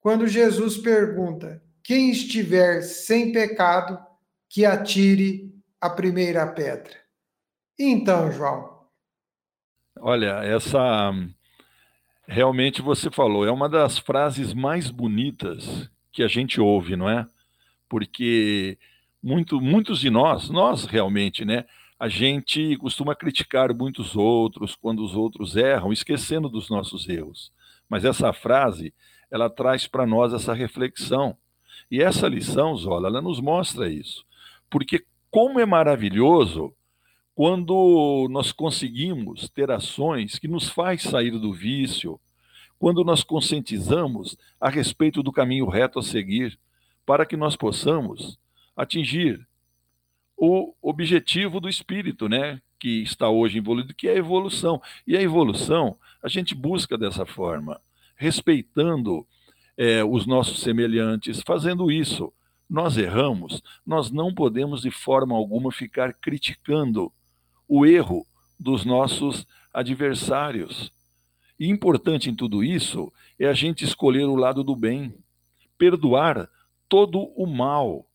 [0.00, 3.96] quando Jesus pergunta: Quem estiver sem pecado,
[4.48, 6.96] que atire a primeira pedra.
[7.78, 8.76] Então, João.
[10.00, 11.12] Olha, essa
[12.26, 17.24] realmente você falou, é uma das frases mais bonitas que a gente ouve, não é?
[17.88, 18.76] Porque
[19.22, 21.64] muito, muitos de nós, nós realmente, né?
[21.98, 27.52] A gente costuma criticar muitos outros quando os outros erram, esquecendo dos nossos erros.
[27.88, 28.94] Mas essa frase,
[29.30, 31.36] ela traz para nós essa reflexão
[31.90, 34.24] E essa lição, Zola, ela nos mostra isso.
[34.70, 36.74] Porque como é maravilhoso
[37.34, 42.20] quando nós conseguimos ter ações que nos faz sair do vício,
[42.78, 46.58] quando nós conscientizamos a respeito do caminho reto a seguir,
[47.06, 48.38] para que nós possamos
[48.76, 49.47] atingir
[50.38, 54.80] o objetivo do espírito, né, que está hoje envolvido, que é a evolução.
[55.04, 57.80] E a evolução a gente busca dessa forma,
[58.16, 59.26] respeitando
[59.76, 62.32] é, os nossos semelhantes, fazendo isso.
[62.70, 67.12] Nós erramos, nós não podemos de forma alguma ficar criticando
[67.66, 68.24] o erro
[68.58, 70.92] dos nossos adversários.
[71.58, 75.14] E importante em tudo isso é a gente escolher o lado do bem,
[75.76, 76.48] perdoar
[76.88, 78.07] todo o mal,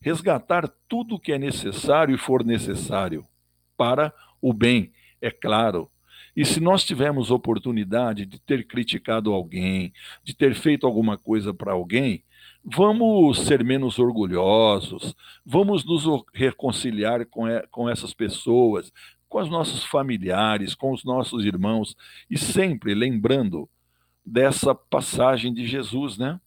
[0.00, 3.26] resgatar tudo o que é necessário e for necessário
[3.76, 5.90] para o bem, é claro.
[6.34, 9.92] E se nós tivermos oportunidade de ter criticado alguém,
[10.22, 12.24] de ter feito alguma coisa para alguém,
[12.64, 18.92] vamos ser menos orgulhosos, vamos nos reconciliar com, com essas pessoas,
[19.28, 21.96] com os nossos familiares, com os nossos irmãos,
[22.28, 23.68] e sempre lembrando
[24.24, 26.40] dessa passagem de Jesus, né?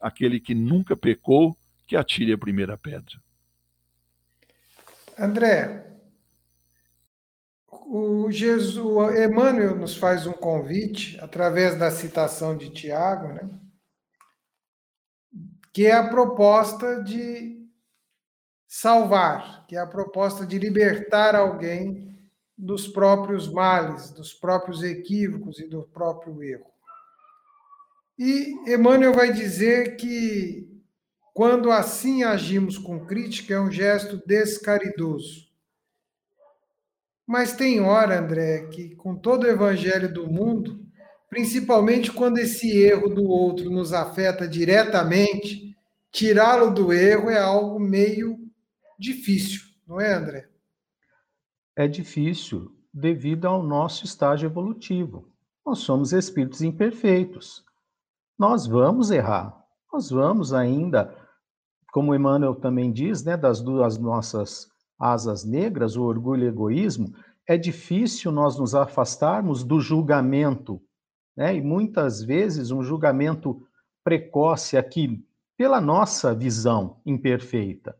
[0.00, 1.56] Aquele que nunca pecou,
[1.92, 3.22] que atire a primeira pedra.
[5.18, 5.92] André,
[7.70, 13.46] o Jesus, o Emmanuel nos faz um convite através da citação de Tiago, né?
[15.70, 17.62] Que é a proposta de
[18.66, 22.18] salvar, que é a proposta de libertar alguém
[22.56, 26.72] dos próprios males, dos próprios equívocos e do próprio erro.
[28.18, 30.71] E Emmanuel vai dizer que
[31.32, 35.52] quando assim agimos com crítica é um gesto descaridoso
[37.26, 40.84] mas tem hora, André, que com todo o evangelho do mundo,
[41.30, 45.74] principalmente quando esse erro do outro nos afeta diretamente,
[46.10, 48.38] tirá-lo do erro é algo meio
[48.98, 50.48] difícil, não é, André?
[51.74, 55.26] É difícil devido ao nosso estágio evolutivo.
[55.64, 57.64] Nós somos espíritos imperfeitos.
[58.38, 59.58] Nós vamos errar.
[59.90, 61.16] Nós vamos ainda,
[61.92, 67.14] como Emmanuel também diz, né, das duas nossas asas negras, o orgulho e o egoísmo,
[67.46, 70.82] é difícil nós nos afastarmos do julgamento,
[71.36, 71.54] né?
[71.54, 73.66] E muitas vezes um julgamento
[74.02, 75.22] precoce aqui
[75.56, 77.94] pela nossa visão imperfeita,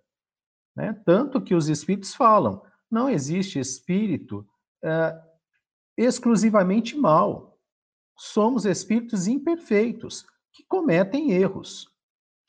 [0.74, 0.98] né?
[1.04, 4.46] Tanto que os espíritos falam, não existe espírito
[4.82, 5.20] é,
[5.98, 7.58] exclusivamente mal.
[8.16, 11.91] Somos espíritos imperfeitos que cometem erros.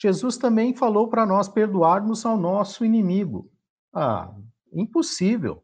[0.04, 3.50] Jesus também falou para nós perdoarmos ao nosso inimigo.
[3.94, 4.30] Ah,
[4.74, 5.64] impossível.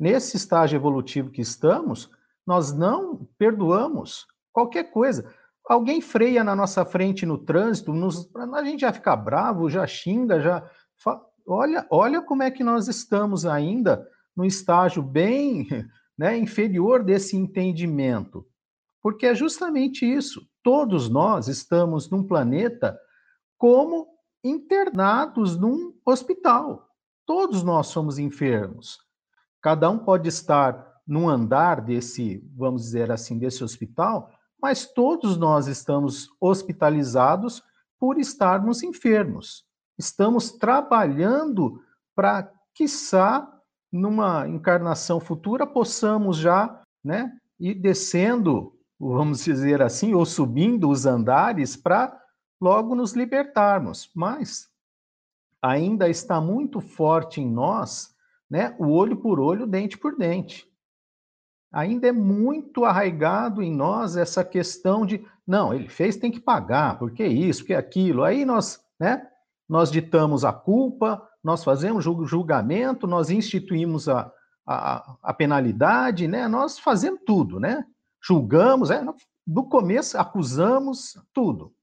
[0.00, 2.10] Nesse estágio evolutivo que estamos,
[2.46, 5.30] nós não perdoamos qualquer coisa.
[5.68, 10.40] Alguém freia na nossa frente no trânsito, nos, a gente já fica bravo, já xinga,
[10.40, 10.66] já.
[11.46, 15.68] Olha, olha como é que nós estamos ainda no estágio bem
[16.16, 18.46] né, inferior desse entendimento.
[19.02, 20.40] Porque é justamente isso.
[20.62, 22.98] Todos nós estamos num planeta
[23.64, 24.08] como
[24.44, 26.86] internados num hospital.
[27.24, 28.98] Todos nós somos enfermos.
[29.62, 35.66] Cada um pode estar num andar desse, vamos dizer assim, desse hospital, mas todos nós
[35.66, 37.62] estamos hospitalizados
[37.98, 39.64] por estarmos enfermos.
[39.96, 41.82] Estamos trabalhando
[42.14, 43.50] para, quiçá,
[43.90, 51.78] numa encarnação futura, possamos já né, ir descendo, vamos dizer assim, ou subindo os andares
[51.78, 52.22] para
[52.60, 54.10] logo nos libertarmos.
[54.14, 54.68] Mas
[55.60, 58.14] ainda está muito forte em nós,
[58.50, 60.70] né, o olho por olho, dente por dente.
[61.72, 66.98] Ainda é muito arraigado em nós essa questão de, não, ele fez, tem que pagar,
[66.98, 68.22] porque isso, porque aquilo.
[68.22, 69.26] Aí nós, né,
[69.68, 74.30] nós ditamos a culpa, nós fazemos julgamento, nós instituímos a,
[74.66, 77.84] a, a penalidade, né, nós fazemos tudo, né?
[78.22, 79.04] Julgamos, é,
[79.46, 81.74] do começo acusamos tudo.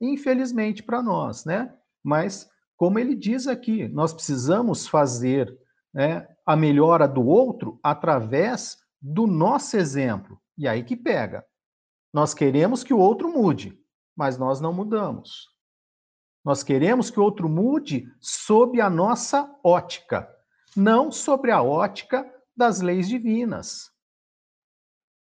[0.00, 1.74] Infelizmente para nós, né?
[2.02, 5.56] Mas como ele diz aqui, nós precisamos fazer
[5.92, 10.40] né, a melhora do outro através do nosso exemplo.
[10.58, 11.44] E aí que pega.
[12.12, 13.78] Nós queremos que o outro mude,
[14.16, 15.48] mas nós não mudamos.
[16.44, 20.28] Nós queremos que o outro mude sob a nossa ótica,
[20.76, 23.90] não sobre a ótica das leis divinas.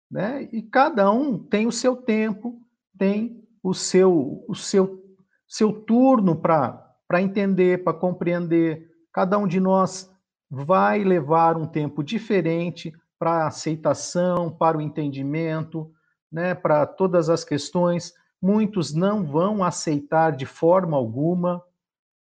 [0.09, 0.43] Né?
[0.51, 2.61] E cada um tem o seu tempo,
[2.97, 5.03] tem o seu, o seu,
[5.47, 8.89] seu turno para entender, para compreender.
[9.13, 10.09] Cada um de nós
[10.49, 15.91] vai levar um tempo diferente para a aceitação, para o entendimento,
[16.31, 18.13] né, para todas as questões.
[18.41, 21.63] muitos não vão aceitar de forma alguma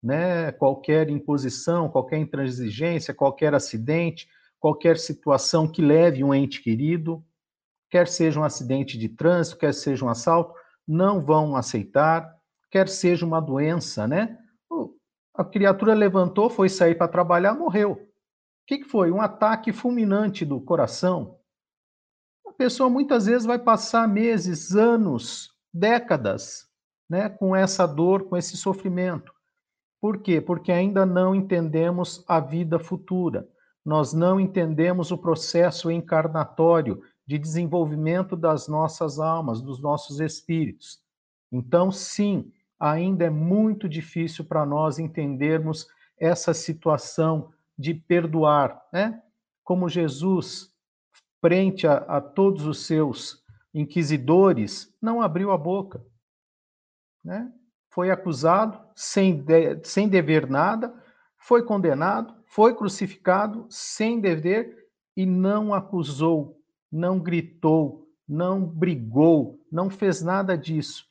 [0.03, 4.27] né, qualquer imposição, qualquer intransigência, qualquer acidente,
[4.59, 7.23] qualquer situação que leve um ente querido,
[7.89, 10.53] quer seja um acidente de trânsito, quer seja um assalto,
[10.87, 12.35] não vão aceitar,
[12.69, 14.37] quer seja uma doença, né?
[15.33, 17.93] A criatura levantou, foi sair para trabalhar, morreu.
[17.93, 18.07] O
[18.67, 19.11] que, foi?
[19.11, 21.39] Um ataque fulminante do coração.
[22.45, 26.67] A pessoa muitas vezes vai passar meses, anos, décadas,
[27.09, 29.33] né, com essa dor, com esse sofrimento.
[30.01, 30.41] Por quê?
[30.41, 33.47] Porque ainda não entendemos a vida futura.
[33.85, 41.01] Nós não entendemos o processo encarnatório de desenvolvimento das nossas almas, dos nossos espíritos.
[41.51, 45.87] Então, sim, ainda é muito difícil para nós entendermos
[46.19, 49.21] essa situação de perdoar, né?
[49.63, 50.71] Como Jesus,
[51.39, 53.43] frente a, a todos os seus
[53.73, 56.05] inquisidores, não abriu a boca,
[57.23, 57.51] né?
[57.89, 60.93] foi acusado sem, de, sem dever nada,
[61.37, 66.60] foi condenado, foi crucificado sem dever e não acusou,
[66.91, 71.05] não gritou, não brigou, não fez nada disso.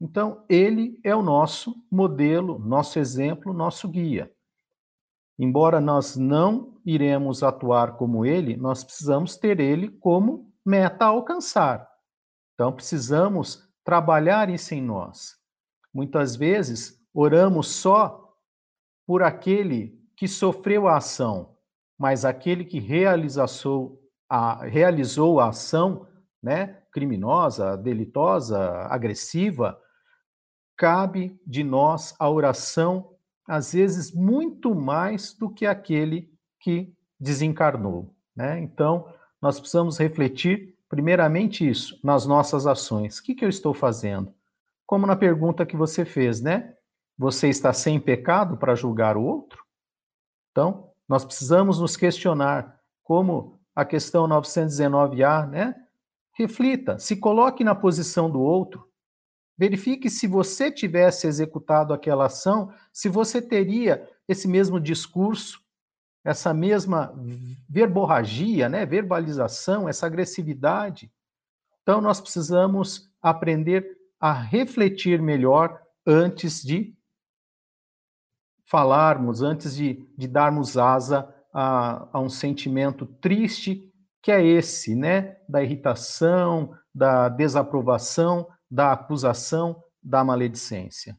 [0.00, 4.30] Então, ele é o nosso modelo, nosso exemplo, nosso guia.
[5.38, 11.88] Embora nós não iremos atuar como ele, nós precisamos ter ele como meta a alcançar.
[12.54, 15.36] Então, precisamos trabalhar isso em nós.
[15.92, 18.34] Muitas vezes, oramos só
[19.06, 21.56] por aquele que sofreu a ação,
[21.98, 26.06] mas aquele que realizou a, realizou a ação
[26.42, 29.78] né, criminosa, delitosa, agressiva,
[30.76, 33.10] cabe de nós a oração,
[33.46, 38.14] às vezes, muito mais do que aquele que desencarnou.
[38.34, 38.58] Né?
[38.60, 43.18] Então, nós precisamos refletir, primeiramente, isso, nas nossas ações.
[43.18, 44.34] O que, que eu estou fazendo?
[44.86, 46.74] como na pergunta que você fez, né?
[47.16, 49.62] Você está sem pecado para julgar o outro?
[50.50, 55.74] Então, nós precisamos nos questionar, como a questão 919A, né?
[56.32, 58.88] Reflita, se coloque na posição do outro.
[59.56, 65.62] Verifique se você tivesse executado aquela ação, se você teria esse mesmo discurso,
[66.24, 67.14] essa mesma
[67.68, 71.12] verborragia, né, verbalização, essa agressividade.
[71.82, 76.96] Então nós precisamos aprender a refletir melhor antes de
[78.64, 83.88] falarmos, antes de, de darmos asa a, a um sentimento triste,
[84.20, 85.36] que é esse, né?
[85.48, 91.16] Da irritação, da desaprovação, da acusação, da maledicência.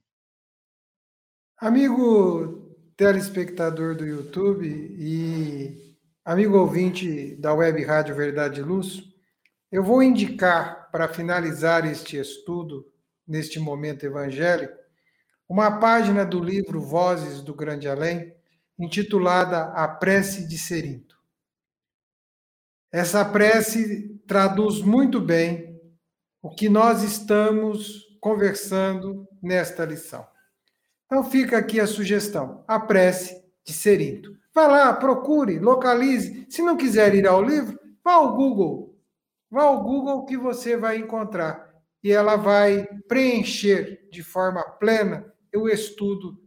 [1.57, 9.03] Amigo telespectador do YouTube e amigo ouvinte da Web Rádio Verdade e Luz,
[9.71, 12.85] eu vou indicar para finalizar este estudo
[13.27, 14.73] neste momento evangélico,
[15.47, 18.34] uma página do livro Vozes do Grande Além,
[18.77, 21.15] intitulada A Prece de Serinto.
[22.91, 25.81] Essa prece traduz muito bem
[26.41, 30.25] o que nós estamos conversando nesta lição.
[31.05, 34.35] Então fica aqui a sugestão, a prece de Serinto.
[34.53, 36.47] Vá lá, procure, localize.
[36.49, 38.97] Se não quiser ir ao livro, vá ao Google.
[39.51, 41.69] Vá ao Google que você vai encontrar
[42.01, 46.41] e ela vai preencher de forma plena o estudo,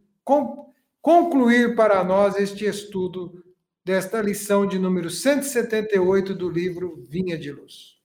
[1.01, 3.43] concluir para nós este estudo
[3.83, 7.97] desta lição de número 178 do livro Vinha de Luz.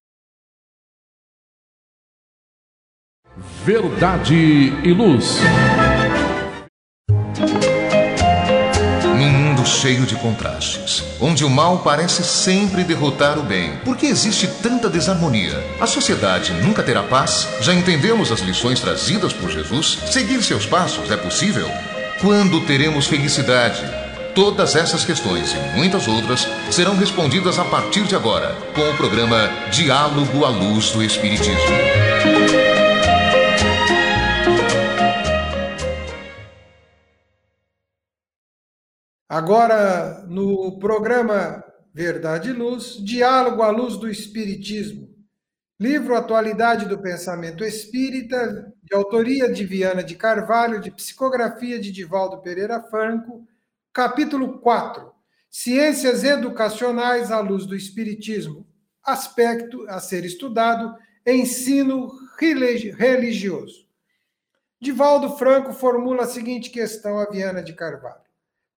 [3.64, 4.34] Verdade
[4.84, 5.40] e Luz.
[9.84, 13.76] cheio de contrastes, onde o mal parece sempre derrotar o bem.
[13.84, 15.62] Por que existe tanta desarmonia?
[15.80, 17.46] A sociedade nunca terá paz?
[17.60, 19.98] Já entendemos as lições trazidas por Jesus?
[20.10, 21.68] Seguir seus passos é possível?
[22.24, 23.82] Quando teremos felicidade?
[24.34, 29.50] Todas essas questões e muitas outras serão respondidas a partir de agora, com o programa
[29.70, 31.54] Diálogo à Luz do Espiritismo.
[39.28, 41.62] Agora, no programa
[41.92, 45.10] Verdade e Luz, Diálogo à Luz do Espiritismo,
[45.78, 52.42] livro Atualidade do Pensamento Espírita, de autoria de Viana de Carvalho, de psicografia de Divaldo
[52.42, 53.48] Pereira Franco,
[53.92, 55.10] capítulo 4,
[55.50, 58.66] Ciências Educacionais à Luz do Espiritismo,
[59.02, 60.94] aspecto a ser estudado,
[61.26, 63.86] ensino religioso.
[64.78, 68.22] Divaldo Franco formula a seguinte questão a Viana de Carvalho.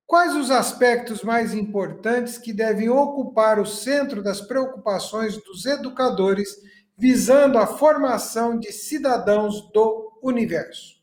[0.06, 6.56] Quais os aspectos mais importantes que devem ocupar o centro das preocupações dos educadores
[6.98, 10.98] visando a formação de cidadãos do universo.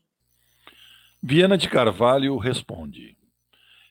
[1.21, 3.17] Viana de Carvalho responde: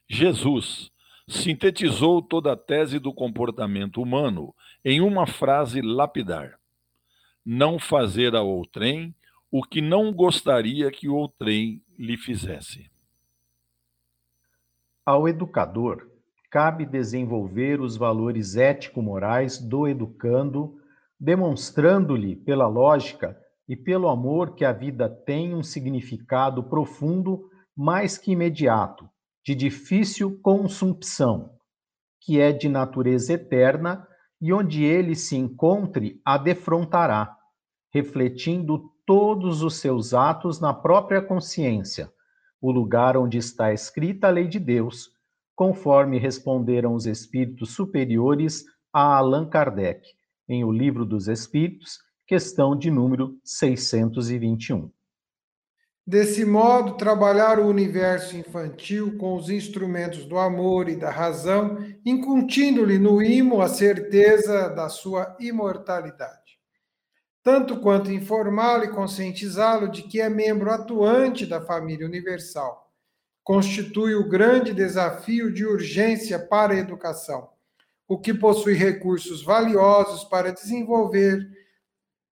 [0.08, 0.92] Jesus
[1.26, 6.58] sintetizou toda a tese do comportamento humano em uma frase lapidar:
[7.44, 9.14] não fazer a outrem
[9.50, 12.90] o que não gostaria que o outrem lhe fizesse.
[15.06, 16.10] Ao educador,
[16.50, 20.80] cabe desenvolver os valores ético-morais do educando,
[21.18, 23.36] demonstrando-lhe, pela lógica
[23.68, 29.08] e pelo amor, que a vida tem um significado profundo mais que imediato,
[29.44, 31.50] de difícil consumpção,
[32.20, 34.06] que é de natureza eterna
[34.40, 37.36] e onde ele se encontre, a defrontará,
[37.92, 42.10] refletindo todos os seus atos na própria consciência,
[42.60, 45.10] o lugar onde está escrita a lei de Deus,
[45.54, 50.08] conforme responderam os espíritos superiores a Allan Kardec,
[50.48, 54.90] em O Livro dos Espíritos, questão de número 621.
[56.06, 62.98] Desse modo, trabalhar o universo infantil com os instrumentos do amor e da razão, incutindo-lhe
[62.98, 66.58] no imo a certeza da sua imortalidade.
[67.42, 72.92] Tanto quanto informá-lo e conscientizá-lo de que é membro atuante da família universal,
[73.42, 77.48] constitui o grande desafio de urgência para a educação,
[78.06, 81.48] o que possui recursos valiosos para desenvolver,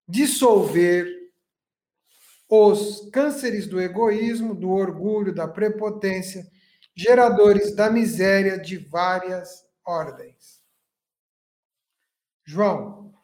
[0.07, 1.23] dissolver,
[2.55, 6.47] os cânceres do egoísmo, do orgulho, da prepotência,
[6.95, 10.63] geradores da miséria de várias ordens.
[12.45, 13.15] João,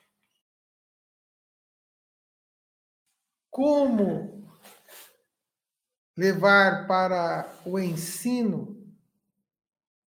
[3.51, 4.49] como
[6.17, 8.83] levar para o ensino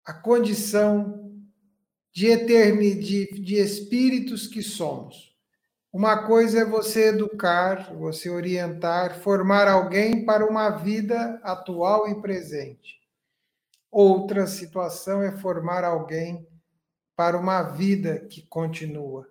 [0.05, 1.26] a condição
[2.17, 5.37] de eternidade de, de espíritos que somos?
[5.93, 13.03] Uma coisa é você educar, você orientar, formar alguém para uma vida atual e presente.
[13.91, 16.49] Outra situação é formar alguém
[17.15, 19.29] para uma vida que continua.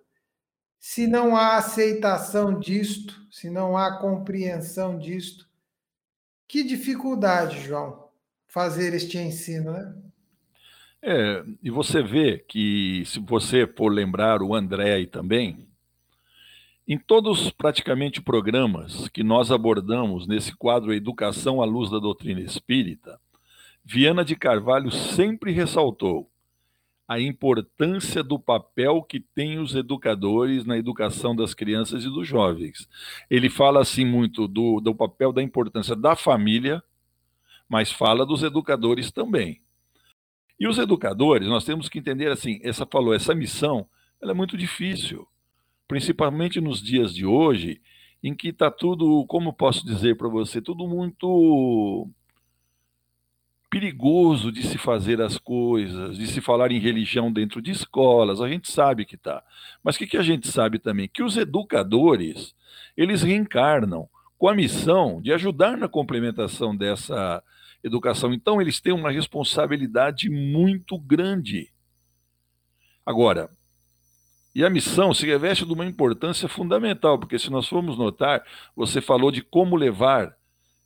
[0.78, 5.44] Se não há aceitação disto, se não há compreensão disto,
[6.46, 8.10] que dificuldade, João,
[8.46, 9.92] fazer este ensino, né?
[11.08, 15.68] É, e você vê que, se você for lembrar o André também,
[16.88, 23.20] em todos praticamente programas que nós abordamos nesse quadro Educação à Luz da Doutrina Espírita,
[23.84, 26.28] Viana de Carvalho sempre ressaltou
[27.06, 32.88] a importância do papel que têm os educadores na educação das crianças e dos jovens.
[33.30, 36.82] Ele fala assim muito do, do papel da importância da família,
[37.68, 39.60] mas fala dos educadores também.
[40.58, 43.86] E os educadores, nós temos que entender assim, essa falou, essa missão,
[44.20, 45.26] ela é muito difícil
[45.88, 47.80] principalmente nos dias de hoje,
[48.22, 52.08] em que está tudo, como posso dizer para você, tudo muito
[53.70, 58.48] perigoso de se fazer as coisas, de se falar em religião dentro de escolas, a
[58.48, 59.42] gente sabe que está.
[59.82, 61.08] Mas o que, que a gente sabe também?
[61.08, 62.54] Que os educadores,
[62.96, 67.42] eles reencarnam com a missão de ajudar na complementação dessa
[67.86, 68.34] educação.
[68.34, 71.70] Então, eles têm uma responsabilidade muito grande.
[73.04, 73.50] Agora,
[74.54, 79.00] e a missão se reveste de uma importância fundamental, porque se nós formos notar, você
[79.00, 80.36] falou de como levar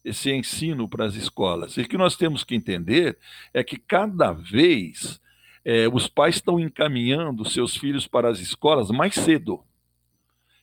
[0.05, 1.76] esse ensino para as escolas.
[1.76, 3.16] E o que nós temos que entender
[3.55, 5.20] é que cada vez
[5.64, 9.62] é, os pais estão encaminhando seus filhos para as escolas mais cedo.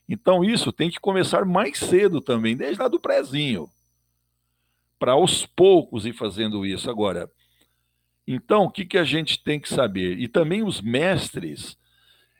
[0.08, 3.68] Então, isso tem que começar mais cedo também, desde lá do prézinho,
[4.98, 6.90] para aos poucos ir fazendo isso.
[6.90, 7.30] Agora,
[8.26, 10.18] então, o que, que a gente tem que saber?
[10.18, 11.78] E também os mestres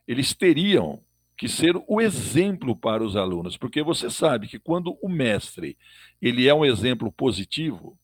[0.06, 1.02] eles teriam
[1.36, 5.78] que ser o exemplo para os alunos, porque você sabe que quando o mestre
[6.20, 7.96] ele é um exemplo positivo,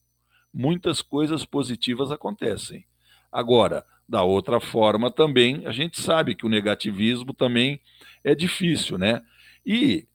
[0.53, 2.85] muitas coisas positivas acontecem.
[3.31, 7.81] Agora, da outra forma também, a gente sabe que o negativismo também
[8.23, 9.21] é difícil, né?
[9.65, 10.07] E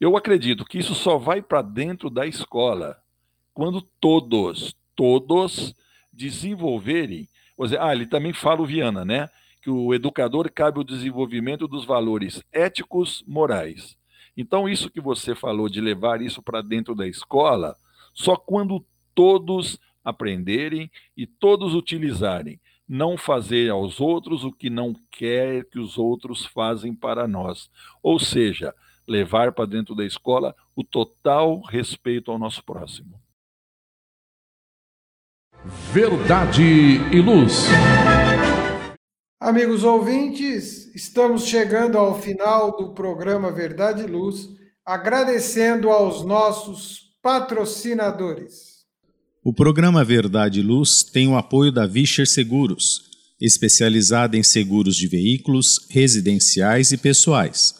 [0.00, 3.01] eu acredito que isso só vai para dentro da escola
[3.54, 5.74] quando todos, todos
[6.12, 7.28] desenvolverem.
[7.58, 9.28] Dizer, ah, ele também fala o Viana, né?
[9.62, 13.96] que o educador cabe o desenvolvimento dos valores éticos, morais.
[14.36, 17.76] Então, isso que você falou de levar isso para dentro da escola,
[18.12, 18.84] só quando
[19.14, 22.60] todos aprenderem e todos utilizarem.
[22.88, 27.70] Não fazer aos outros o que não quer que os outros fazem para nós.
[28.02, 28.74] Ou seja,
[29.06, 33.21] levar para dentro da escola o total respeito ao nosso próximo.
[35.64, 36.62] Verdade
[37.12, 37.66] e luz.
[39.40, 44.48] Amigos ouvintes, estamos chegando ao final do programa Verdade e Luz,
[44.84, 48.82] agradecendo aos nossos patrocinadores.
[49.44, 53.02] O programa Verdade e Luz tem o apoio da Vischer Seguros,
[53.40, 57.72] especializada em seguros de veículos, residenciais e pessoais.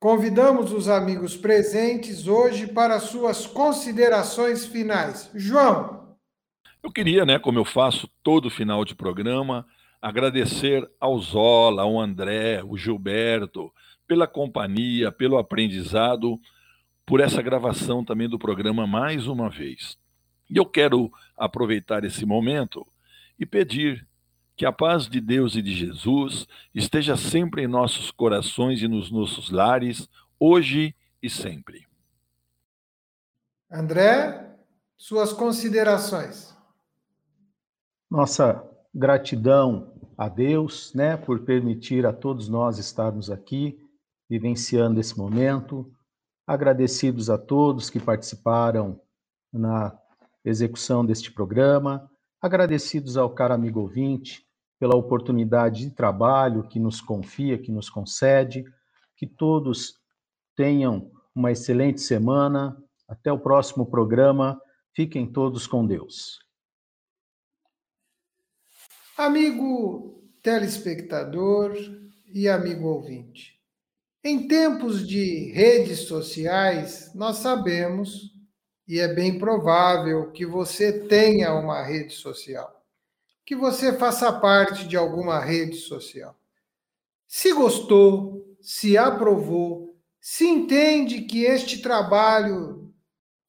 [0.00, 5.28] Convidamos os amigos presentes hoje para suas considerações finais.
[5.34, 6.16] João,
[6.80, 9.66] eu queria, né, como eu faço todo final de programa,
[10.00, 13.72] agradecer ao Zola, ao André, ao Gilberto,
[14.06, 16.38] pela companhia, pelo aprendizado,
[17.04, 19.98] por essa gravação também do programa mais uma vez.
[20.48, 22.86] E eu quero aproveitar esse momento
[23.36, 24.06] e pedir
[24.58, 26.44] que a paz de Deus e de Jesus
[26.74, 31.86] esteja sempre em nossos corações e nos nossos lares, hoje e sempre.
[33.70, 34.56] André,
[34.96, 36.56] suas considerações.
[38.10, 43.80] Nossa gratidão a Deus, né, por permitir a todos nós estarmos aqui
[44.28, 45.88] vivenciando esse momento.
[46.44, 49.00] Agradecidos a todos que participaram
[49.52, 49.96] na
[50.44, 52.10] execução deste programa.
[52.42, 54.47] Agradecidos ao caro amigo ouvinte
[54.78, 58.64] pela oportunidade de trabalho que nos confia, que nos concede.
[59.16, 59.98] Que todos
[60.54, 62.76] tenham uma excelente semana.
[63.08, 64.60] Até o próximo programa.
[64.92, 66.38] Fiquem todos com Deus.
[69.16, 71.76] Amigo telespectador
[72.32, 73.58] e amigo ouvinte,
[74.22, 78.34] em tempos de redes sociais, nós sabemos,
[78.86, 82.77] e é bem provável, que você tenha uma rede social,
[83.48, 86.38] que você faça parte de alguma rede social.
[87.26, 92.92] Se gostou, se aprovou, se entende que este trabalho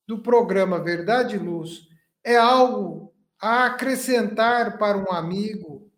[0.08, 1.82] do programa Verdade e Luz
[2.24, 5.92] é algo a acrescentar para um amigo,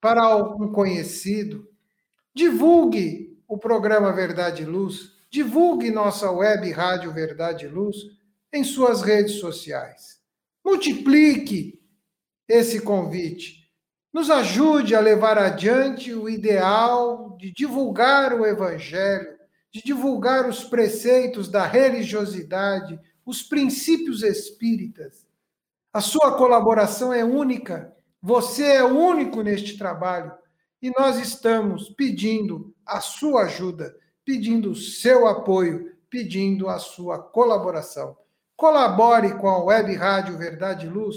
[0.00, 1.70] para algum conhecido.
[2.34, 7.98] Divulgue o programa Verdade e Luz, divulgue nossa web Rádio Verdade e Luz
[8.52, 10.20] em suas redes sociais.
[10.64, 11.83] Multiplique
[12.48, 13.68] esse convite.
[14.12, 19.34] Nos ajude a levar adiante o ideal de divulgar o Evangelho,
[19.72, 25.24] de divulgar os preceitos da religiosidade, os princípios espíritas
[25.94, 27.94] a sua colaboração é única.
[28.20, 30.32] Você é único neste trabalho.
[30.82, 38.16] E nós estamos pedindo a sua ajuda, pedindo o seu apoio, pedindo a sua colaboração.
[38.56, 41.14] Colabore com a Web Rádio Verdade e Luz.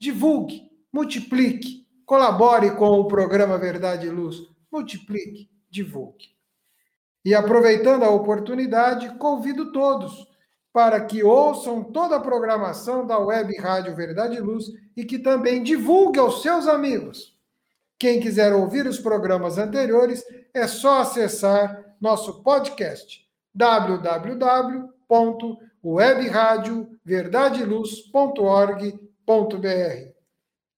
[0.00, 1.86] Divulgue, multiplique.
[2.06, 4.36] Colabore com o programa Verdade e Luz.
[4.72, 6.28] Multiplique, divulgue.
[7.24, 10.26] E aproveitando a oportunidade, convido todos
[10.72, 14.64] para que ouçam toda a programação da Web Rádio Verdade e Luz
[14.96, 17.36] e que também divulgue aos seus amigos.
[17.98, 20.24] Quem quiser ouvir os programas anteriores,
[20.54, 23.28] é só acessar nosso podcast
[29.30, 30.10] www.webradioverdadeluz.org.br.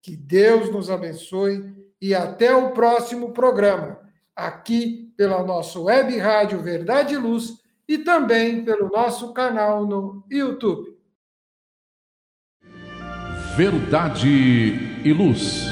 [0.03, 4.01] Que Deus nos abençoe e até o próximo programa,
[4.35, 7.53] aqui pela nossa Web Rádio Verdade e Luz
[7.89, 10.97] e também pelo nosso canal no YouTube.
[13.57, 14.29] Verdade
[15.05, 15.67] e Luz.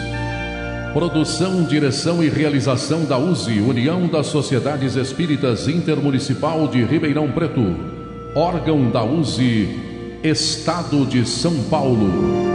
[0.93, 7.62] Produção, direção e realização da USE, União das Sociedades Espíritas Intermunicipal de Ribeirão Preto.
[8.35, 9.68] Órgão da USE,
[10.22, 12.50] Estado de São Paulo.